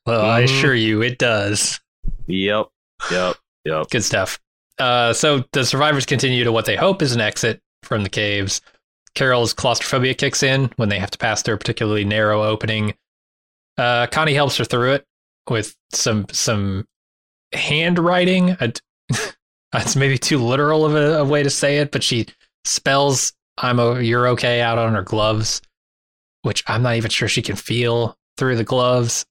[0.05, 0.45] Well, I Mhm.
[0.45, 1.79] assure you, it does.
[2.27, 2.67] yep,
[3.09, 3.89] yep, yep.
[3.89, 4.37] Good stuff.
[4.79, 8.59] Uh, so the survivors continue to what they hope is an exit from the caves.
[9.15, 12.93] Carol's claustrophobia kicks in when they have to pass through a particularly narrow opening.
[13.77, 15.05] Uh, Connie helps her through it
[15.49, 16.85] with some some
[17.53, 18.57] handwriting.
[18.59, 18.73] I-
[19.73, 22.25] That's maybe too literal of a, a way to say it, but she
[22.65, 25.61] spells "I'm o- you're okay" out on her gloves,
[26.43, 29.25] which I'm not even sure she can feel through the gloves.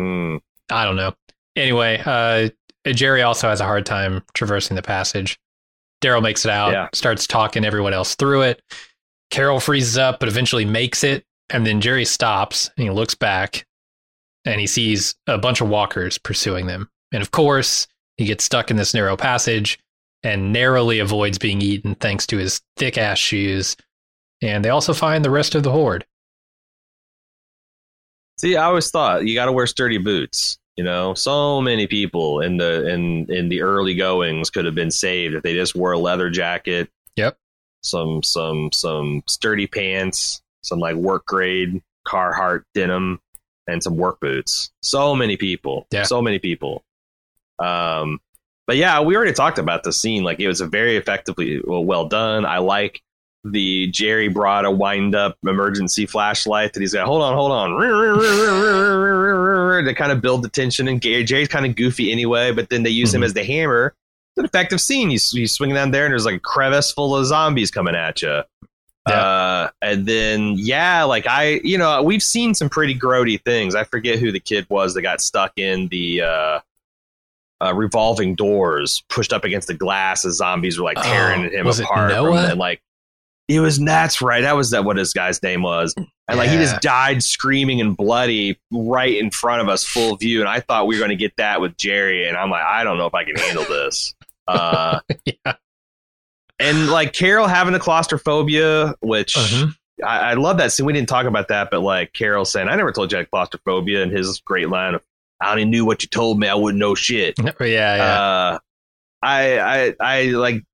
[0.00, 0.40] Mm.
[0.70, 1.14] I don't know.
[1.56, 2.48] Anyway, uh,
[2.86, 5.38] Jerry also has a hard time traversing the passage.
[6.02, 6.88] Daryl makes it out, Yeah.
[6.94, 8.62] starts talking everyone else through it.
[9.30, 11.24] Carol freezes up, but eventually makes it.
[11.50, 13.66] And then Jerry stops and he looks back
[14.44, 16.88] and he sees a bunch of walkers pursuing them.
[17.12, 19.78] And of course, he gets stuck in this narrow passage
[20.22, 23.76] and narrowly avoids being eaten thanks to his thick ass shoes.
[24.42, 26.06] And they also find the rest of the horde.
[28.38, 30.58] See, I always thought you got to wear sturdy boots.
[30.76, 34.92] You know, so many people in the in in the early goings could have been
[34.92, 36.88] saved if they just wore a leather jacket.
[37.16, 37.36] Yep.
[37.82, 43.20] Some some some sturdy pants, some like work grade Carhartt denim,
[43.66, 44.70] and some work boots.
[44.82, 45.88] So many people.
[45.90, 46.04] Yeah.
[46.04, 46.84] So many people.
[47.58, 48.20] Um,
[48.68, 50.22] but yeah, we already talked about the scene.
[50.22, 52.46] Like it was a very effectively well, well done.
[52.46, 53.02] I like
[53.52, 57.06] the Jerry brought a wind up emergency flashlight that he's got.
[57.06, 57.70] Hold on, hold on.
[59.84, 60.88] to kind of build the tension.
[60.88, 63.26] And Jerry's kind of goofy anyway, but then they use him Mhm.
[63.26, 63.94] as the hammer.
[64.32, 65.10] It's an effective scene.
[65.10, 68.22] You, you swing down there and there's like a crevice full of zombies coming at
[68.22, 68.42] you.
[69.08, 69.14] Yeah.
[69.14, 73.74] Uh, and then yeah, like I, you know, we've seen some pretty grody things.
[73.74, 76.60] I forget who the kid was that got stuck in the uh,
[77.64, 81.66] uh, revolving doors, pushed up against the glass as zombies were like tearing Oh, him
[81.66, 82.12] apart.
[82.12, 82.42] from Noah?
[82.42, 82.82] the- and like
[83.48, 84.42] it was that's right.
[84.42, 85.94] That was that what his guy's name was.
[85.96, 90.40] And like he just died screaming and bloody right in front of us, full view.
[90.40, 92.28] And I thought we were going to get that with Jerry.
[92.28, 94.14] And I'm like, I don't know if I can handle this.
[94.48, 95.56] Uh, yeah.
[96.58, 99.74] and like Carol having a claustrophobia, which Mhm.
[100.02, 100.86] I, I love that scene.
[100.86, 103.30] We didn't talk about that, but like Carol saying, I never told you I had
[103.30, 105.02] claustrophobia, and his great line of,
[105.40, 107.34] I only knew what you told me, I wouldn't know shit.
[107.60, 108.20] Yeah, yeah.
[108.22, 108.58] Uh,
[109.20, 110.64] I, I, I like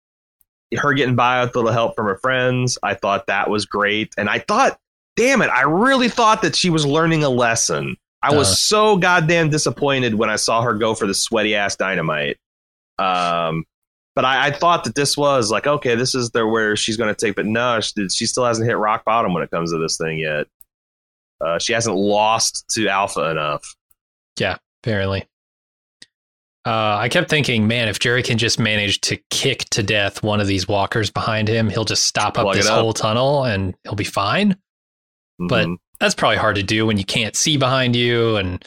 [0.77, 2.79] her getting by with a little help from her friends.
[2.83, 4.79] I thought that was great, and I thought,
[5.17, 7.97] damn it, I really thought that she was learning a lesson.
[8.23, 8.55] I was Uh.
[8.55, 12.39] so goddamn disappointed when I saw her go for the sweaty ass dynamite.
[12.99, 13.65] Um,
[14.17, 17.13] but I, I thought that this was like, okay, this is the where she's going
[17.15, 17.35] to take.
[17.37, 20.19] But no, she, she still hasn't hit rock bottom when it comes to this thing
[20.21, 20.47] yet.
[21.45, 23.75] Uh, she hasn't lost to Alpha enough.
[24.39, 25.27] Yeah, apparently.
[26.67, 30.41] Uh, I kept thinking, man, if Jerry can just manage to kick to death one
[30.41, 32.81] of these walkers behind him, he'll just stop up Plug this up.
[32.81, 34.57] whole tunnel and he'll be fine.
[35.39, 35.77] But- Mhm.
[36.01, 38.63] That's probably hard to do when you can't see behind you and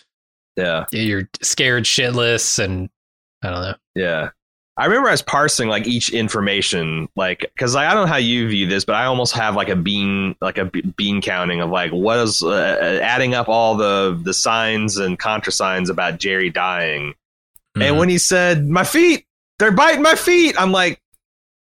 [0.55, 2.89] yeah, you're scared shitless and
[3.43, 3.75] I don't know.
[3.95, 4.29] Yeah.
[4.77, 8.47] I remember I was parsing like each information, like because I don't know how you
[8.47, 11.91] view this, but I almost have like a bean, like a bean counting of like
[11.91, 17.13] what is uh, adding up all the the signs and contrasigns about Jerry dying.
[17.77, 17.83] Mhm.
[17.83, 19.25] And when he said, "My feet,
[19.59, 20.99] they're biting my feet," I'm like,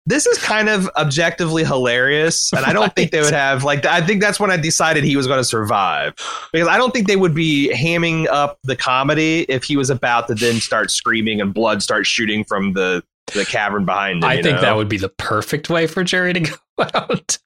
[0.07, 3.85] "This is kind of objectively hilarious." And I don't think they would have like.
[3.87, 6.15] I think that's when I decided he was going to survive
[6.53, 10.29] because I don't think they would be hamming up the comedy if he was about
[10.29, 13.03] to then start screaming and blood start shooting from the
[13.35, 14.29] the cavern behind him.
[14.31, 14.61] I think know?
[14.63, 16.55] that would be the perfect way for Jerry to go
[16.95, 17.39] out.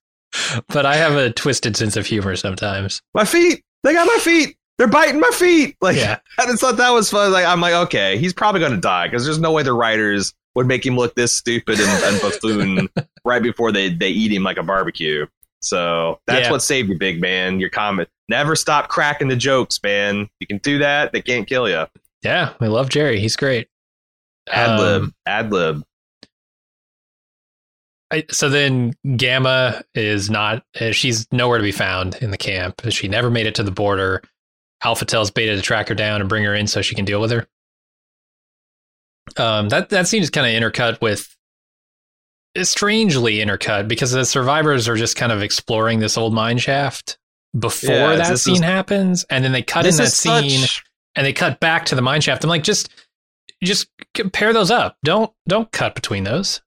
[0.68, 3.00] But I have a twisted sense of humor sometimes.
[3.14, 3.62] my feet.
[3.84, 4.56] They got my feet.
[4.78, 5.76] They're biting my feet.
[5.82, 6.18] Like Yeah.
[6.38, 7.32] I just thought that was fun.
[7.32, 10.34] Like I'm like, okay, he's probably going to die because there's no way the writers
[10.54, 12.88] would make him look this stupid and, and buffoon
[13.24, 15.26] right before they they eat him like a barbecue.
[15.62, 16.50] So that's Yeah.
[16.50, 17.58] what saved you, big man.
[17.60, 18.08] Your comment.
[18.28, 20.28] Never stop cracking the jokes, man.
[20.40, 21.12] You can do that.
[21.12, 21.86] They can't kill you.
[22.22, 23.20] Yeah, we love Jerry.
[23.20, 23.68] He's great.
[24.50, 25.02] Ad lib.
[25.02, 25.82] Um, Ad lib.
[28.12, 32.80] I, so then Gamma is not, uh, she's nowhere to be found in the camp.
[32.90, 34.22] She never made it to the border.
[34.82, 37.20] Alpha tells Beta to track her down and bring her in so she can deal
[37.20, 37.46] with her.
[39.36, 41.34] Um, that, that seems kind of intercut with,
[42.62, 47.18] strangely intercut because the survivors are just kind of exploring this old mine shaft
[47.58, 49.24] before Yeah, that scene is- happens.
[49.28, 50.84] And then they cut in that scene such-
[51.16, 52.44] and they cut back to the mine shaft.
[52.44, 52.88] I'm like, just,
[53.62, 54.96] just compare those up.
[55.04, 56.60] Don't, don't cut between those.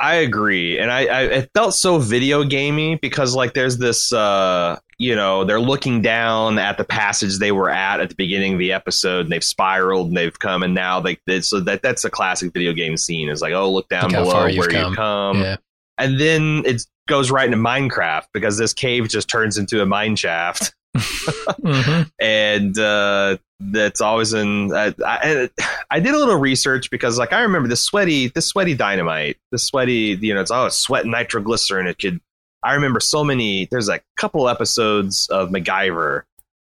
[0.00, 4.78] I agree, and I, I it felt so video gamey because like there's this uh
[4.98, 8.58] you know they're looking down at the passage they were at at the beginning of
[8.58, 12.04] the episode and they've spiraled and they've come and now they, they so that that's
[12.04, 14.70] a classic video game scene is like oh look down Look below where you've you
[14.70, 14.94] come.
[14.94, 15.56] come yeah.
[15.96, 20.16] and then it goes right into Minecraft because this cave just turns into a mine
[20.16, 24.72] shaft hmm and uh, that's always in.
[24.72, 25.50] Uh, I,
[25.90, 29.58] I did a little research because, like, I remember the sweaty, the sweaty dynamite, the
[29.58, 30.18] sweaty.
[30.20, 31.86] You know, it's oh, it's sweat and nitroglycerin.
[31.86, 32.20] It could.
[32.62, 33.66] I remember so many.
[33.70, 36.22] There's a couple episodes of MacGyver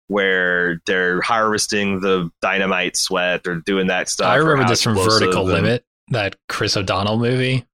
[0.08, 4.28] where they're harvesting the dynamite sweat or doing that stuff.
[4.28, 7.66] I remember this from Vertical and- Limit, that Chris O'Donnell movie.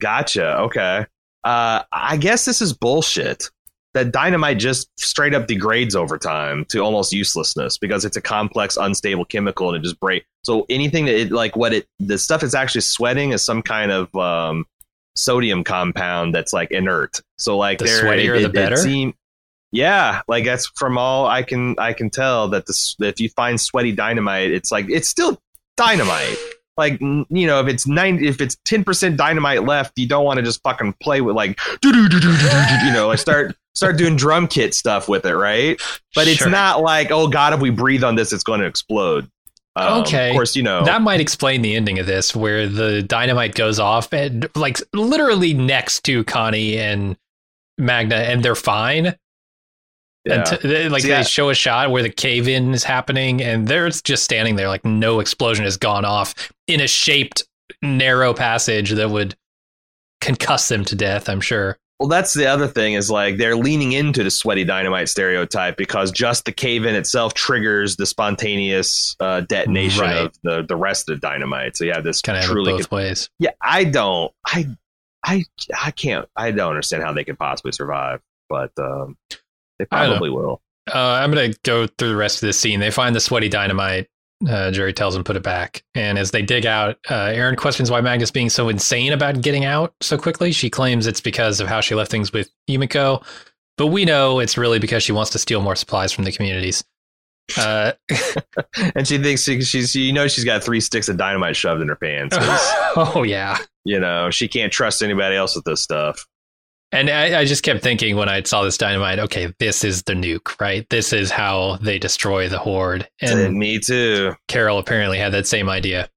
[0.00, 0.58] Gotcha.
[0.60, 1.06] Okay.
[1.44, 3.50] Uh, I guess this is bullshit.
[3.96, 8.76] That dynamite just straight up degrades over time to almost uselessness because it's a complex,
[8.76, 10.26] unstable chemical and it just breaks.
[10.44, 13.90] So anything that it like what it the stuff it's actually sweating is some kind
[13.90, 14.66] of um,
[15.14, 17.20] sodium compound that's like inert.
[17.38, 18.76] So like The sweatier, it, the it- it better?
[18.76, 19.14] seem-
[19.72, 23.60] yeah, like that's from all I can I can tell that this if you find
[23.60, 25.40] sweaty dynamite, it's like it's still
[25.76, 26.36] dynamite
[26.78, 30.42] like you know if it's nine if it's 10% dynamite left you don't want to
[30.42, 35.24] just fucking play with like you know like start start doing drum kit stuff with
[35.24, 35.80] it right
[36.14, 36.48] but it's Sure.
[36.50, 39.30] not like oh god if we breathe on this it's going to explode
[39.76, 40.30] Um, Okay.
[40.30, 43.78] of course you know That might explain the ending of this, where the dynamite goes
[43.78, 47.16] off and like literally next to Connie and
[47.78, 49.14] Magna, and they're fine.
[50.24, 50.44] Yeah.
[50.50, 53.42] And t- like See, they I- show a shot where the cave in is happening,
[53.42, 56.34] and they're just standing there, like no explosion has gone off
[56.66, 57.44] in a shaped
[57.82, 59.36] narrow passage that would
[60.22, 61.28] concuss them to death.
[61.28, 61.76] I'm sure.
[61.98, 66.12] Well, that's the other thing is like they're leaning into the sweaty dynamite stereotype because
[66.12, 70.16] just the cave in itself triggers the spontaneous uh, detonation Right.
[70.26, 71.76] of the, the rest of the dynamite.
[71.76, 73.30] So yeah, this Kind of truly both ways.
[73.38, 74.30] Yeah, I don't.
[74.46, 74.66] I,
[75.24, 75.44] I,
[75.82, 76.28] I can't.
[76.36, 78.20] I don't understand how they could possibly survive,
[78.50, 79.16] but um,
[79.78, 80.12] they I don't know.
[80.16, 80.60] probably will.
[80.94, 82.78] Uh, I'm gonna go through the rest of this scene.
[82.78, 84.06] They find the sweaty dynamite.
[84.48, 87.90] Uh, Jerry tells him put it back, and as they dig out, uh, Aaron questions
[87.90, 90.52] why Magna's being so insane about getting out so quickly.
[90.52, 93.24] She claims it's because of how she left things with Yumiko,
[93.78, 96.84] but we know it's really because she wants to steal more supplies from the communities.
[97.56, 97.92] Uh,
[98.94, 101.88] And she thinks she, she's, you know, she's got three sticks of dynamite shoved in
[101.88, 102.36] her pants.
[102.40, 106.26] oh yeah, you know, she can't trust anybody else with this stuff.
[106.92, 110.14] And I, I just kept thinking when I saw this dynamite, okay, this is the
[110.14, 110.88] nuke, right?
[110.88, 113.08] This is how they destroy the horde.
[113.20, 114.34] And me too.
[114.48, 116.08] Carol apparently had that same idea.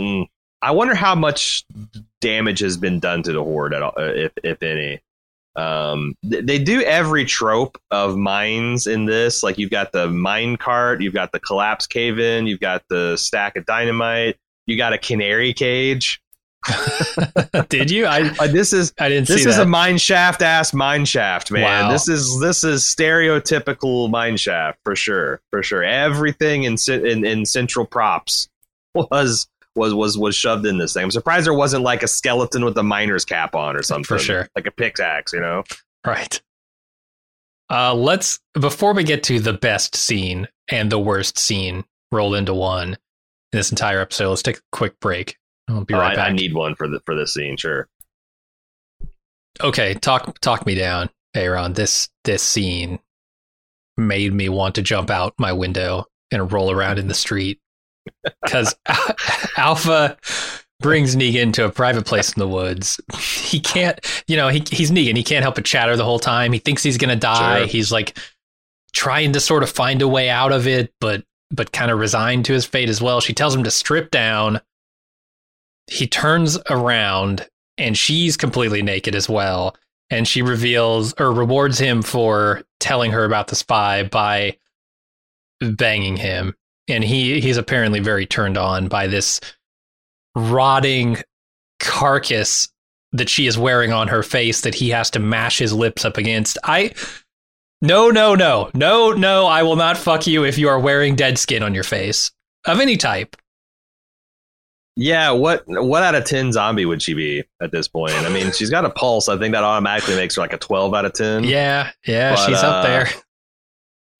[0.00, 0.26] Mm.
[0.62, 1.64] I wonder how much
[2.20, 5.00] damage has been done to the horde, at all, uh, if if any.
[5.56, 9.42] Um, th- they do every trope of mines in this.
[9.42, 13.16] Like you've got the mine cart, you've got the collapse cave in, you've got the
[13.16, 14.36] stack of dynamite,
[14.66, 16.22] you got a canary cage.
[17.68, 18.06] Did you?
[18.06, 19.62] I Uh, this is I didn't this is that.
[19.62, 21.86] a mine shaft ass mine shaft, man.
[21.86, 21.92] Wow.
[21.92, 25.82] This is this is stereotypical mine shaft for sure, for sure.
[25.82, 28.48] Everything in in, in central props
[28.94, 31.04] was was was was shoved in this thing.
[31.04, 34.18] I'm surprised there wasn't like a skeleton with a miner's cap on or something, For
[34.18, 34.48] sure.
[34.54, 35.64] like a pickaxe, you know.
[36.06, 36.40] Right.
[37.70, 42.52] Uh, let's before we get to the best scene and the worst scene rolled into
[42.52, 42.98] one in
[43.52, 44.30] this entire episode.
[44.30, 45.36] Let's take a quick break.
[45.70, 46.30] I'll be Oh, I, back.
[46.30, 47.88] I need one for the for this scene, sure.
[49.60, 51.72] okay, talk talk me down, Aaron.
[51.74, 52.98] This this scene
[53.96, 57.60] made me want to jump out my window and roll around in the street
[58.42, 58.74] because
[59.56, 60.16] Alpha
[60.80, 63.00] brings Negan to a private place in the woods.
[63.50, 63.98] He can't,
[64.28, 65.16] you know, he he's Negan.
[65.16, 66.52] He can't help but chatter the whole time.
[66.52, 67.58] He thinks he's gonna die.
[67.58, 67.66] Sure.
[67.66, 68.16] He's like
[68.92, 72.44] trying to sort of find a way out of it, but but kind of resigned
[72.44, 73.20] to his fate as well.
[73.20, 74.60] She tells him to strip down.
[75.90, 79.76] He turns around and she's completely naked as well.
[80.10, 84.56] And she reveals or rewards him for telling her about the spy by
[85.60, 86.54] banging him.
[86.88, 89.40] And he he's apparently very turned on by this
[90.34, 91.18] rotting
[91.78, 92.68] carcass
[93.12, 96.16] that she is wearing on her face that he has to mash his lips up
[96.16, 96.58] against.
[96.64, 96.92] I
[97.82, 99.46] no, no, no, no, no.
[99.46, 102.30] I will not fuck you if you are wearing dead skin on your face
[102.66, 103.36] of any type.
[105.00, 108.12] Yeah, what what out of ten zombie would she be at this point?
[108.12, 109.30] I mean, she's got a pulse.
[109.30, 111.42] I think that automatically makes her like a twelve out of ten.
[111.42, 113.08] Yeah, yeah, But, she's uh, up there.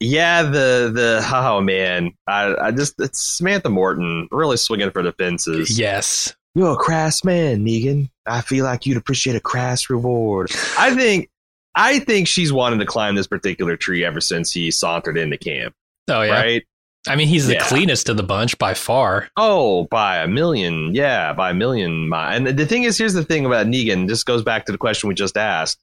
[0.01, 5.13] Yeah, the the oh man, I I just it's Samantha Morton really swinging for the
[5.13, 5.79] fences.
[5.79, 6.35] Yes.
[6.55, 8.09] You're a crass man, Negan.
[8.27, 10.51] I feel like you'd appreciate a crass reward.
[10.79, 11.29] I think
[11.75, 15.75] I think she's wanted to climb this particular tree ever since he sauntered into camp.
[16.09, 16.41] Oh yeah.
[16.41, 16.65] Right?
[17.09, 17.65] I mean, he's the Yeah.
[17.67, 19.31] cleanest of the bunch by far.
[19.37, 20.95] Oh, by a million.
[20.95, 22.09] Yeah, by a million.
[22.11, 24.07] mi- And the thing is, here's the thing about Negan.
[24.07, 25.81] This goes back to the question we just asked.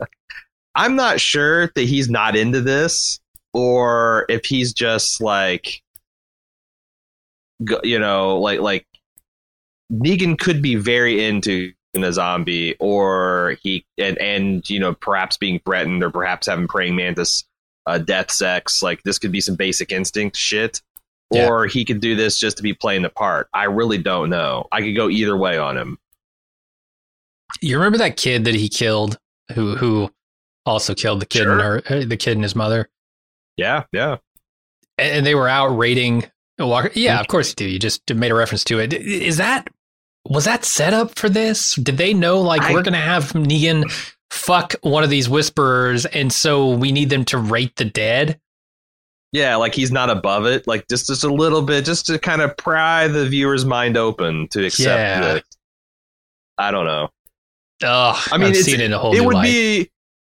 [0.74, 3.20] I'm not sure that he's not into this
[3.54, 5.82] or if he's just like,
[7.82, 8.86] you know, like, like
[9.92, 15.36] Negan could be very into in a zombie or he, and, and, you know, perhaps
[15.38, 17.44] being threatened or perhaps having praying mantis
[17.86, 18.82] uh, death sex.
[18.82, 20.80] Like this could be some basic instinct shit
[21.30, 21.48] Yeah.
[21.48, 23.48] or he could do this just to be playing the part.
[23.54, 24.66] I really don't know.
[24.72, 25.98] I could go either way on him.
[27.60, 29.18] You remember that kid that he killed,
[29.54, 30.10] who who
[30.64, 31.52] also killed the kid Sure.
[31.52, 32.88] and her, uh, the kid and his mother,
[33.56, 34.16] Yeah, yeah.
[34.98, 36.24] and they were out raiding
[36.58, 36.88] Walker.
[36.88, 36.98] Mm-hmm.
[36.98, 37.64] Yeah, of course you do.
[37.66, 38.92] You just made a reference to it.
[38.92, 39.68] Is that
[40.28, 41.76] was that set up for this?
[41.76, 43.84] Did they know like I- we're gonna have Negan
[44.30, 48.40] fuck one of these whisperers, and so we need them to rate the dead?
[49.32, 50.66] Yeah, like he's not above it.
[50.66, 54.48] Like just just a little bit, just to kind of pry the viewer's mind open
[54.52, 55.34] to accept Yeah.
[55.34, 55.42] this.
[56.58, 57.10] I don't know.
[57.82, 59.44] Ugh, I mean, I've it's- it in a whole it would light.
[59.44, 59.90] be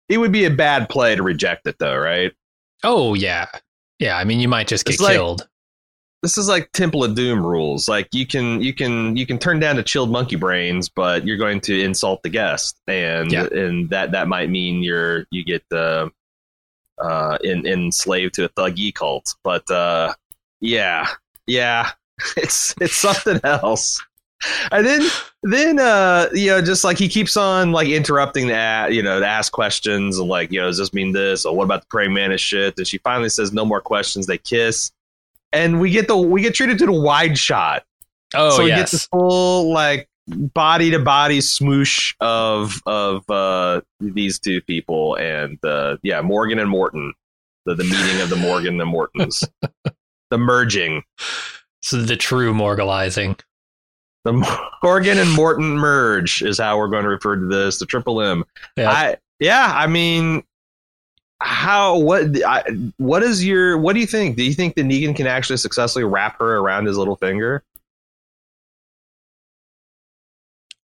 [0.09, 2.31] it would be a bad play to reject it though, right?
[2.83, 3.47] oh yeah,
[3.99, 4.17] yeah.
[4.17, 5.47] I mean, you might just get It's like- killed.
[6.21, 7.87] This is like Temple of Doom rules.
[7.89, 11.37] Like you can you can you can turn down to chilled monkey brains, but you're
[11.37, 13.45] going to insult the guest, and Yeah.
[13.51, 16.09] and that that might mean you're you get uh,
[16.99, 19.33] uh, in, enslaved to a thuggy cult.
[19.43, 20.13] But uh,
[20.59, 21.07] yeah,
[21.47, 21.89] yeah,
[22.37, 23.99] it's it's something else.
[24.71, 25.01] and then
[25.43, 29.19] then uh you know just like he keeps on like interrupting to a- you know
[29.19, 31.87] to ask questions and like you know does this mean this or what about the
[31.91, 34.91] praying mantis shit and she finally says no more questions they kiss
[35.53, 37.83] and we get the we get treated to the wide shot
[38.33, 38.91] Oh, so we yes.
[38.91, 45.57] get the full like body to body smoosh of of uh these two people and
[45.65, 47.13] uh yeah morgan and morton
[47.65, 49.43] the, the meeting of the morgan and mortons
[50.29, 51.03] the merging
[51.81, 53.39] so the true morgalizing.
[54.23, 54.33] The
[54.83, 57.79] Morgan and Morton merge is how we're going to refer to this.
[57.79, 58.43] The triple M.
[58.77, 58.91] Yeah.
[58.91, 59.71] I yeah.
[59.73, 60.43] I mean,
[61.41, 62.63] how what I,
[62.97, 64.37] what is your what do you think?
[64.37, 67.63] Do you think that Negan can actually successfully wrap her around his little finger?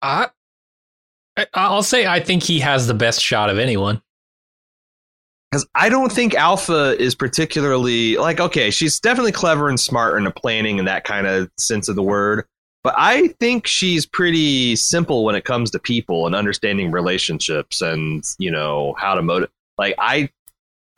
[0.01, 0.27] I,
[1.53, 4.01] I'll say I think he has the best shot of anyone.
[5.51, 10.29] Because I don't think Alpha is particularly like okay, she's definitely clever and smart in
[10.33, 12.45] planning and that kind of sense of the word.
[12.83, 18.23] But I think she's pretty simple when it comes to people and understanding relationships and
[18.37, 19.51] you know how to motivate.
[19.77, 20.29] Like I,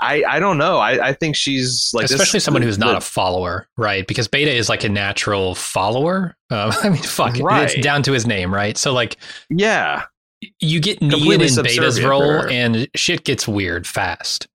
[0.04, 0.78] I, I don't know.
[0.78, 4.06] I, I think she's like this- especially someone who's not the- a follower, right?
[4.06, 6.36] Because Beta is like a natural follower.
[6.52, 7.38] Um, I mean, fuck.
[7.40, 7.64] Right.
[7.64, 8.78] it's down to his name, right?
[8.78, 9.18] So like,
[9.50, 10.04] yeah.
[10.60, 14.48] you get Negan in Beta's role, and shit gets weird fast.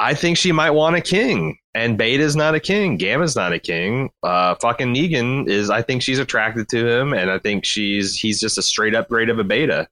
[0.00, 2.96] I think she might want a king, and Beta's not a king.
[2.96, 4.10] Gamma's not a king.
[4.24, 5.70] Uh, fucking Negan is.
[5.70, 9.28] I think she's attracted to him, and I think she's he's just a straight upgrade
[9.28, 9.86] of a Beta.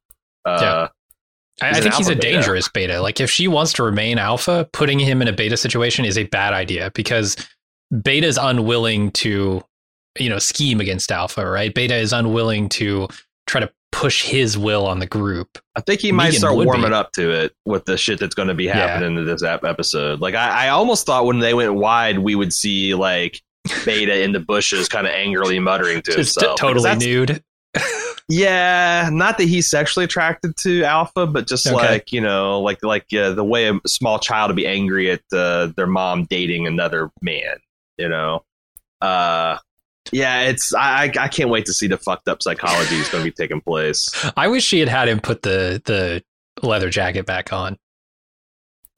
[0.44, 0.88] Uh, Yeah.
[1.62, 2.20] I, I think he's a beta.
[2.32, 3.00] dangerous beta.
[3.00, 6.24] Like if she wants to remain alpha, putting him in a beta situation is a
[6.24, 7.36] bad idea because
[8.02, 9.62] beta is unwilling to,
[10.18, 11.74] you know, scheme against alpha, right?
[11.74, 13.08] Beta is unwilling to
[13.46, 15.58] try to push his will on the group.
[15.76, 16.94] I think he might start warming be.
[16.94, 18.74] up to it with the shit that's going to be Yeah.
[18.76, 20.20] happening in this episode.
[20.20, 23.42] Like I, I almost thought when they went wide, we would see like
[23.84, 26.58] Beta in the bushes, kind of angrily muttering to Just himself.
[26.58, 27.42] totally nude.
[28.30, 31.76] Yeah, not that he's sexually attracted to Alpha, but just Okay.
[31.76, 35.20] like you know, like like uh, the way a small child would be angry at
[35.32, 37.58] uh, their mom dating another man.
[37.98, 38.44] You know,
[39.00, 39.58] uh,
[40.12, 43.24] yeah, it's I I I can't wait to see the fucked up psychology that's going
[43.24, 44.08] to be taking place.
[44.36, 46.22] I wish she had had him put the the
[46.66, 47.76] leather jacket back on.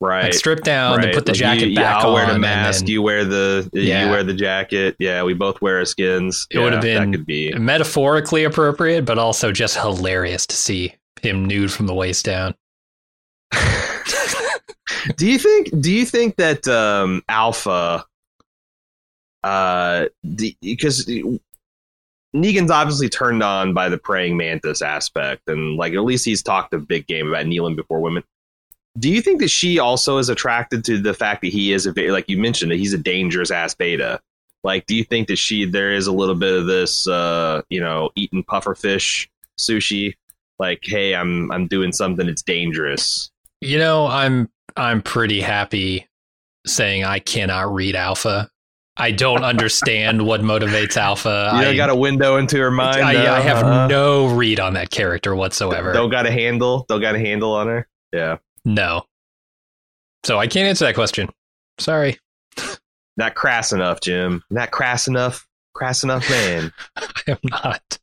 [0.03, 0.23] Right.
[0.25, 2.13] Like strip down and put the Like, jacket you, back I'll on.
[2.13, 2.81] wear the mask.
[2.81, 4.03] then You wear the Yeah.
[4.05, 4.97] you wear the jacket.
[4.99, 6.45] Yeah, we both wear our skins.
[6.51, 7.53] It would have been could be.
[7.53, 12.53] metaphorically appropriate, but also just hilarious to see him nude from the waist down.
[15.15, 18.05] do you think do you think that um alpha
[19.43, 20.05] uh
[20.61, 21.09] because
[22.35, 26.73] negan's obviously turned on by the praying mantis aspect and like at least he's talked
[26.73, 28.23] a big game about kneeling before women
[28.99, 31.93] do you think that she also is attracted to the fact that he is a
[32.11, 34.19] like you mentioned that he's a dangerous ass beta
[34.63, 37.79] like do you think that she there is a little bit of this uh you
[37.79, 39.27] know eating pufferfish
[39.59, 40.13] sushi
[40.59, 43.31] like hey i'm i'm doing something that's dangerous
[43.63, 46.05] You know, I'm I'm pretty happy
[46.67, 48.49] saying I cannot read alpha.
[48.97, 51.49] I don't understand what motivates alpha.
[51.53, 53.01] You I, got a window into her mind.
[53.01, 53.87] I, I have uh-huh.
[53.87, 55.93] no read on that character whatsoever.
[55.93, 56.85] Don't got a handle.
[56.89, 57.87] Don't got a handle on her.
[58.11, 59.05] Yeah, No.
[60.25, 61.29] So I can't answer that question.
[61.79, 62.17] Sorry.
[63.17, 64.43] not crass enough, Jim.
[64.49, 65.45] Not crass enough.
[65.73, 66.71] Crass enough, man.
[66.95, 67.99] I am not.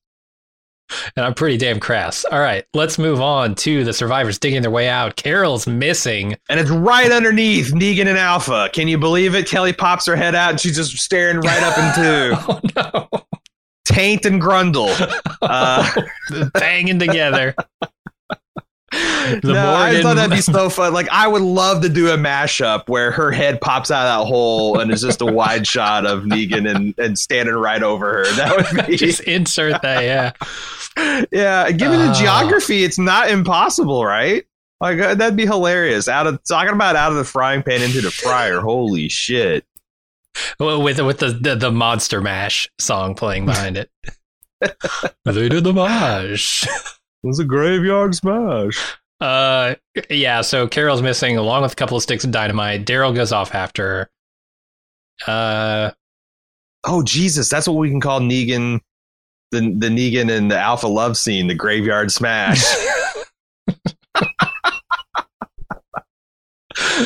[1.16, 2.24] And I'm pretty damn crass.
[2.24, 5.14] All right, let's move on to the survivors digging their way out.
[5.14, 6.36] Carol's missing.
[6.48, 8.68] and it's right underneath Negan and Alpha.
[8.72, 9.46] Can you believe it?
[9.46, 12.44] Kelly pops her head out and she's just staring right up into
[12.76, 13.24] Oh no.
[13.84, 14.90] Taint and Grundle.
[15.42, 15.90] Uh,
[16.52, 17.54] Banging together.
[18.92, 20.92] The no, I thought that'd be so fun.
[20.92, 24.28] Like, I would love to do a mashup where her head pops out of that
[24.28, 28.24] hole and it's just a wide shot of Negan and, and standing right over her.
[28.34, 30.32] That would be Just insert that, yeah.
[31.30, 32.18] yeah, given the Ah.
[32.18, 34.44] geography, it's not impossible, right?
[34.80, 36.08] Like uh, that'd be hilarious.
[36.08, 38.60] Out of talking about out of the frying pan into the fryer.
[38.60, 39.64] Holy shit!
[40.58, 43.90] Well, with with the, the the monster mash song playing behind it.
[44.60, 46.66] they did the mash.
[47.22, 48.96] It was a graveyard smash.
[49.20, 49.74] Uh,
[50.08, 50.40] yeah.
[50.40, 52.86] So Carol's missing, along with a couple of sticks of dynamite.
[52.86, 54.08] Daryl goes off after
[55.26, 55.30] her.
[55.32, 55.90] Uh,
[56.84, 58.80] Oh Jesus, that's what we can call Negan,
[59.50, 62.64] the the Negan and the Alpha love scene, the graveyard smash.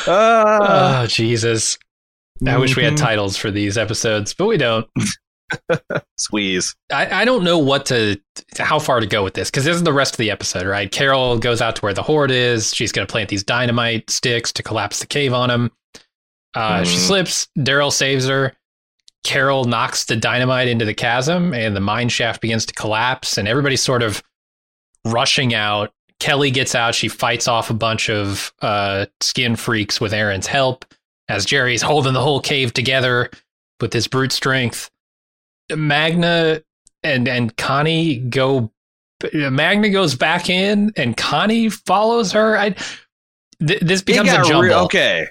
[0.06, 1.78] Ah, oh Jesus!
[2.46, 2.98] I wish we had mhm.
[2.98, 4.86] titles for these episodes, but we don't.
[6.18, 6.74] squeeze.
[6.92, 8.20] I, I don't know what to
[8.58, 10.90] how far to go with this because this is the rest of the episode, right?
[10.90, 12.74] Carol goes out to where the horde is.
[12.74, 15.70] She's going to plant these dynamite sticks to collapse the cave on him.
[16.54, 17.06] Uh, She Mhm.
[17.06, 17.48] slips.
[17.58, 18.54] Daryl saves her.
[19.24, 23.48] Carol knocks the dynamite into the chasm, and the mine shaft begins to collapse, and
[23.48, 24.22] everybody's sort of
[25.04, 25.92] rushing out.
[26.20, 26.94] Kelly gets out.
[26.94, 30.84] She fights off a bunch of uh, skin freaks with Aaron's help
[31.28, 33.30] as Jerry's holding the whole cave together
[33.80, 34.90] with his brute strength.
[35.76, 36.62] Magna
[37.02, 38.70] and and Connie go.
[39.32, 42.58] Magna goes back in, and Connie follows her.
[42.58, 42.74] I,
[43.66, 44.60] th- this becomes a jumble.
[44.60, 45.28] re- okay.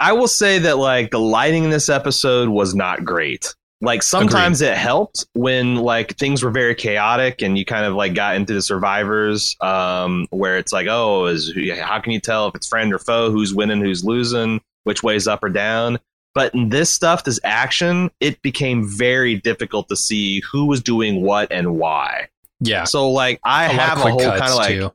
[0.00, 3.54] I will say that like the lighting in this episode was not great.
[3.80, 8.12] Like sometimes it helped when like things were very chaotic and you kind of like
[8.12, 12.56] got into the survivors um where it's like oh is how can you tell if
[12.56, 15.96] it's friend or foe who's winning who's losing which way's up or down
[16.34, 21.22] but in this stuff this action it became very difficult to see who was doing
[21.22, 22.28] what and why
[22.60, 24.86] Yeah, so like I a have a whole kind of like too.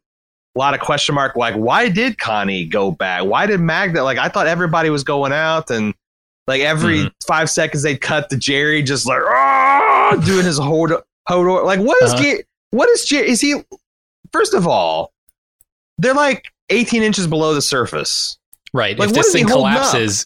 [0.55, 4.17] a lot of question mark like why did connie go back why did magna like
[4.17, 5.93] i thought everybody was going out and
[6.47, 7.11] like every Mhm.
[7.25, 9.21] five seconds they'd cut to jerry just like
[10.25, 12.23] doing his hodor hodor like what is Uh-huh.
[12.37, 13.63] Ge- what is jerry is he
[14.31, 15.11] first of all
[15.97, 18.37] they're like 18 inches below the surface
[18.75, 18.97] Right.
[18.97, 20.25] Like, if this thing collapses,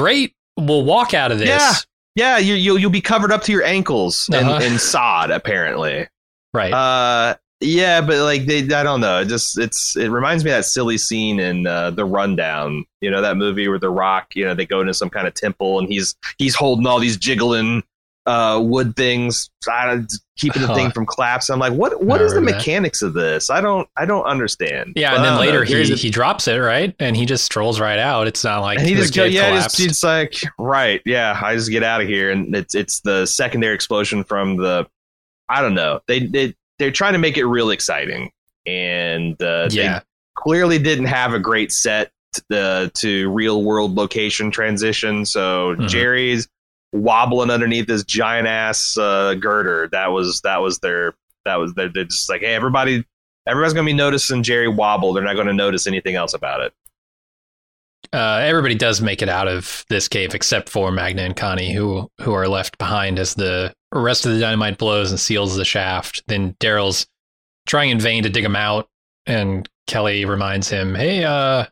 [0.00, 0.34] great.
[0.56, 1.48] We'll walk out of this.
[1.48, 1.72] Yeah.
[2.14, 4.64] yeah you, you'll, you'll be covered up to your ankles in, Uh-huh.
[4.64, 6.06] in sod apparently
[6.52, 6.72] Right.
[6.72, 9.20] Uh, yeah, but like they, I don't know.
[9.20, 12.86] It just it's it reminds me of that silly scene in uh, the Rundown.
[13.02, 15.34] You know that movie where The Rock, you know, they go into some kind of
[15.34, 17.82] temple and he's he's holding all these jiggling
[18.30, 19.98] uh wood things, uh,
[20.38, 21.52] keeping the thing from collapsing.
[21.52, 22.58] I'm like, what what is the remember that.
[22.58, 23.50] mechanics of this?
[23.50, 24.92] I don't I don't understand.
[24.94, 25.40] yeah, and then know.
[25.40, 26.94] later Here's he, he drops it, right?
[27.00, 28.28] And he just strolls right out.
[28.28, 29.80] It's not like and he just go, yeah, collapsed.
[29.80, 31.38] it's, it's like right, yeah.
[31.42, 34.86] I just get out of here, and it's it's the secondary explosion from the,
[35.48, 36.00] I don't know.
[36.06, 38.30] They they they're trying to make it real exciting,
[38.64, 39.98] and uh, yeah.
[39.98, 40.04] they
[40.36, 42.12] clearly didn't have a great set
[42.54, 45.26] uh, to real world location transition.
[45.26, 45.88] So Mhm.
[45.88, 46.48] Jerry's
[46.92, 49.88] wobbling underneath this giant ass uh, girder.
[49.92, 51.14] That was that was their
[51.44, 53.04] that was their, they're just like, hey, everybody.
[53.46, 55.12] Everybody's gonna be noticing Jerry wobble.
[55.12, 56.74] They're not to notice anything else about it.
[58.12, 62.10] Uh, everybody does make it out of this cave except for Magna and Connie, who
[62.20, 66.22] who are left behind as the rest of the dynamite blows and seals the shaft.
[66.26, 67.06] Then Daryl's
[67.66, 68.88] trying in vain to dig him out,
[69.26, 71.66] and Kelly reminds him, "Hey, uh,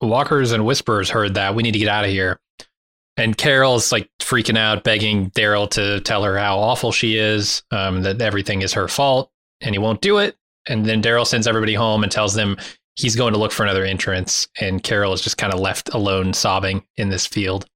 [0.00, 1.54] walkers and whisperers heard that.
[1.54, 2.40] We need to get out of here."
[3.18, 8.02] And Carol's like freaking out, begging Daryl to tell her how awful she is, um,
[8.02, 10.36] that everything is her fault, and he won't do it.
[10.68, 12.56] And then Daryl sends everybody home and tells them
[12.96, 16.32] he's going to look for another entrance, and Carol is just kind of left alone,
[16.32, 17.66] sobbing in this field.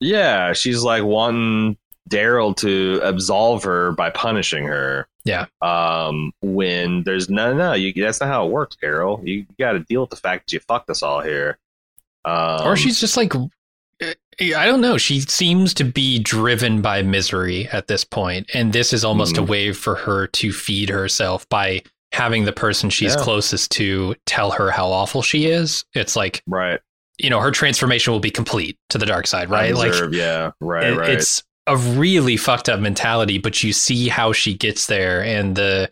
[0.00, 1.76] Yeah, she's like wanting
[2.10, 5.08] Daryl to absolve her by punishing her.
[5.24, 5.46] Yeah.
[5.62, 9.20] Um, when there's no, no, you, that's not how it works, Carol.
[9.24, 11.58] You, got to deal with the fact that you fucked us all here.
[12.24, 13.32] Um, or she's just like,
[14.40, 14.98] I don't know.
[14.98, 19.42] She seems to be driven by misery at this point, and this is almost a
[19.42, 19.48] Mhm.
[19.48, 21.82] way for her to feed herself by
[22.12, 23.22] having the person she's Yeah.
[23.22, 25.84] closest to tell her how awful she is.
[25.94, 26.80] It's like right,
[27.18, 29.74] you know her transformation will be complete to the dark side, right?
[29.74, 31.10] Like yeah, right, it- right.
[31.10, 35.88] it's a really fucked up mentality, but you see how she gets there, and the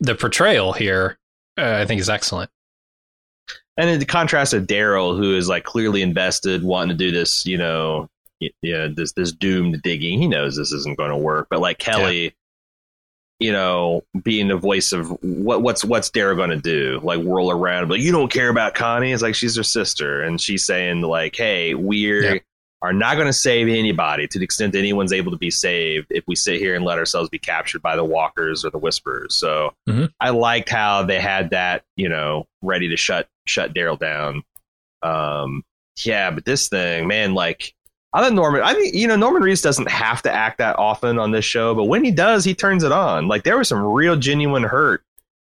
[0.00, 1.18] the portrayal here,
[1.58, 2.50] uh, I think, is excellent.
[3.78, 7.56] And in contrast to Daryl, who is like clearly invested, wanting to do this, you
[7.56, 8.08] know,
[8.60, 10.20] yeah, this this doomed digging.
[10.20, 12.34] He knows this isn't going to work, but like Kelly,
[13.38, 17.00] you know, being the voice of what what's what's Daryl going to do?
[17.02, 19.12] Like whirl around, but you don't care about Connie.
[19.12, 22.34] It's like she's her sister, and she's saying like, hey, we're.
[22.34, 22.38] Yeah.
[22.80, 26.06] Are not going to save anybody to the extent that anyone's able to be saved
[26.10, 29.34] if we sit here and let ourselves be captured by the walkers or the whisperers.
[29.34, 30.12] So Mhm.
[30.20, 34.42] I liked how they had that, you know, ready to shut shut Daryl down.
[35.02, 35.64] Um,
[36.04, 37.74] yeah, but this thing, man, like
[38.12, 38.62] I thought Norman.
[38.62, 41.74] I think you know Norman Reedus doesn't have to act that often on this show,
[41.74, 43.28] but when he does, he turns it on.
[43.28, 45.02] Like there was some real genuine hurt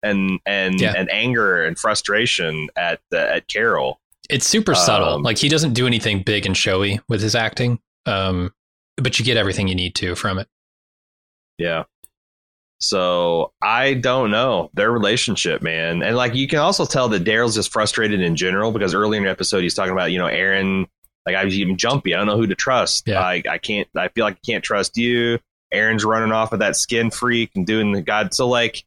[0.03, 0.93] and and Yeah.
[0.97, 3.99] and anger and frustration at the, at Carol.
[4.31, 5.15] It's super subtle.
[5.15, 8.53] Um, Like he doesn't do anything big and showy with his acting, um,
[8.97, 10.49] but you get everything you need to from it.
[11.59, 11.85] Yeah.
[12.81, 17.55] So I don't know their relationship, man, and like you can also tell that Daryl's
[17.55, 20.87] just frustrated in general because earlier in the episode he's talking about you know Aaron,
[21.25, 22.15] like I was even jumpy.
[22.15, 23.07] I don't know who to trust.
[23.07, 23.21] Yeah.
[23.21, 23.89] I I can't.
[23.97, 25.39] I feel like I can't trust you.
[25.73, 28.35] Aaron's running off with that skin freak and doing the god.
[28.35, 28.85] So like,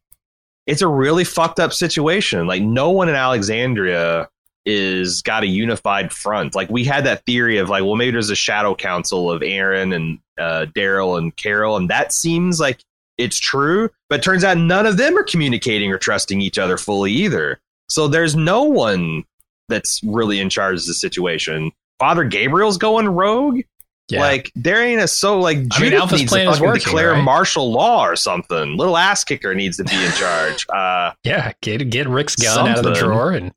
[0.66, 2.46] it's a really fucked up situation.
[2.46, 4.28] Like no one in Alexandria
[4.68, 6.54] is got a unified front.
[6.54, 9.94] Like we had that theory of like, well, maybe there's a shadow council of Aaron
[9.94, 12.84] and uh, Daryl and Carol, and that seems like
[13.16, 13.88] it's true.
[14.10, 17.58] But turns out none of them are communicating or trusting each other fully either.
[17.88, 19.24] So there's no one
[19.70, 21.72] that's really in charge of the situation.
[21.98, 23.62] Father Gabriel's going rogue.
[24.10, 24.20] Yeah.
[24.20, 26.84] Like there ain't a so like I mean, Judith Alpha's needs plan to fucking working,
[26.84, 27.22] declare right?
[27.22, 28.76] martial law or something.
[28.76, 30.66] Little ass kicker needs to be in charge.
[30.78, 33.52] Uh, yeah, get get Rick's gun out of the drawer and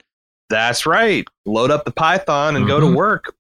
[0.52, 1.28] that's right.
[1.48, 2.96] Load up the Python and go to Mhm.
[2.96, 3.34] work.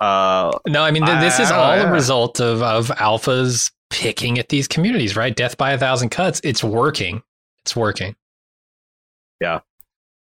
[0.00, 1.88] Uh, No, I mean th- this is I- all yeah.
[1.88, 5.34] a result of of Alpha's picking at these communities, right?
[5.34, 6.40] Death by a thousand cuts.
[6.44, 7.22] It's working.
[7.64, 8.14] It's working.
[9.40, 9.60] Yeah.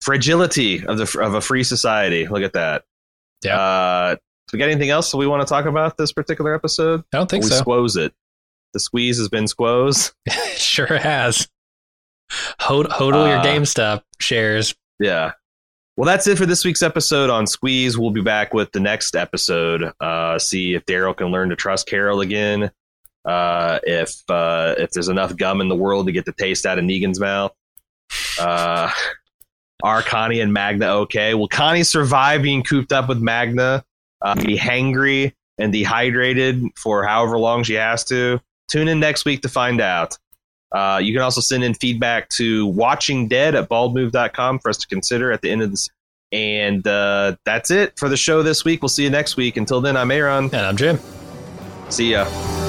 [0.01, 2.27] Fragility of the of a free society.
[2.27, 2.85] Look at that.
[3.43, 3.59] Yeah.
[3.59, 4.15] Uh,
[4.51, 7.01] we got anything else that we want to talk about this particular episode?
[7.13, 7.57] I don't think we so.
[7.57, 8.13] squoze it.
[8.73, 10.13] The squeeze has been squoze.
[10.55, 11.47] sure has.
[12.59, 14.73] Hod- hodl your Uh, GameStop shares.
[14.99, 15.33] Yeah.
[15.97, 17.97] Well, that's it for this week's episode on Squeeze.
[17.97, 19.91] We'll be back with the next episode.
[19.99, 22.71] Uh, see if Daryl can learn to trust Carol again.
[23.25, 26.79] Uh, if uh, if there's enough gum in the world to get the taste out
[26.79, 27.53] of Negan's mouth.
[28.39, 28.89] Uh,
[29.83, 31.33] are Connie and Magna okay?
[31.33, 33.83] Will Connie survive being cooped up with Magna?
[34.21, 38.39] Uh, be hangry and dehydrated for however long she has to?
[38.69, 40.17] Tune in next week to find out.
[40.71, 44.87] Uh, you can also send in feedback to watching dead at baldmove.com for us to
[44.87, 45.89] consider at the end of this.
[46.31, 48.81] And uh, that's it for the show this week.
[48.81, 49.57] We'll see you next week.
[49.57, 50.45] Until then, I'm Aaron.
[50.45, 50.97] And I'm Jim.
[51.89, 52.60] See ya.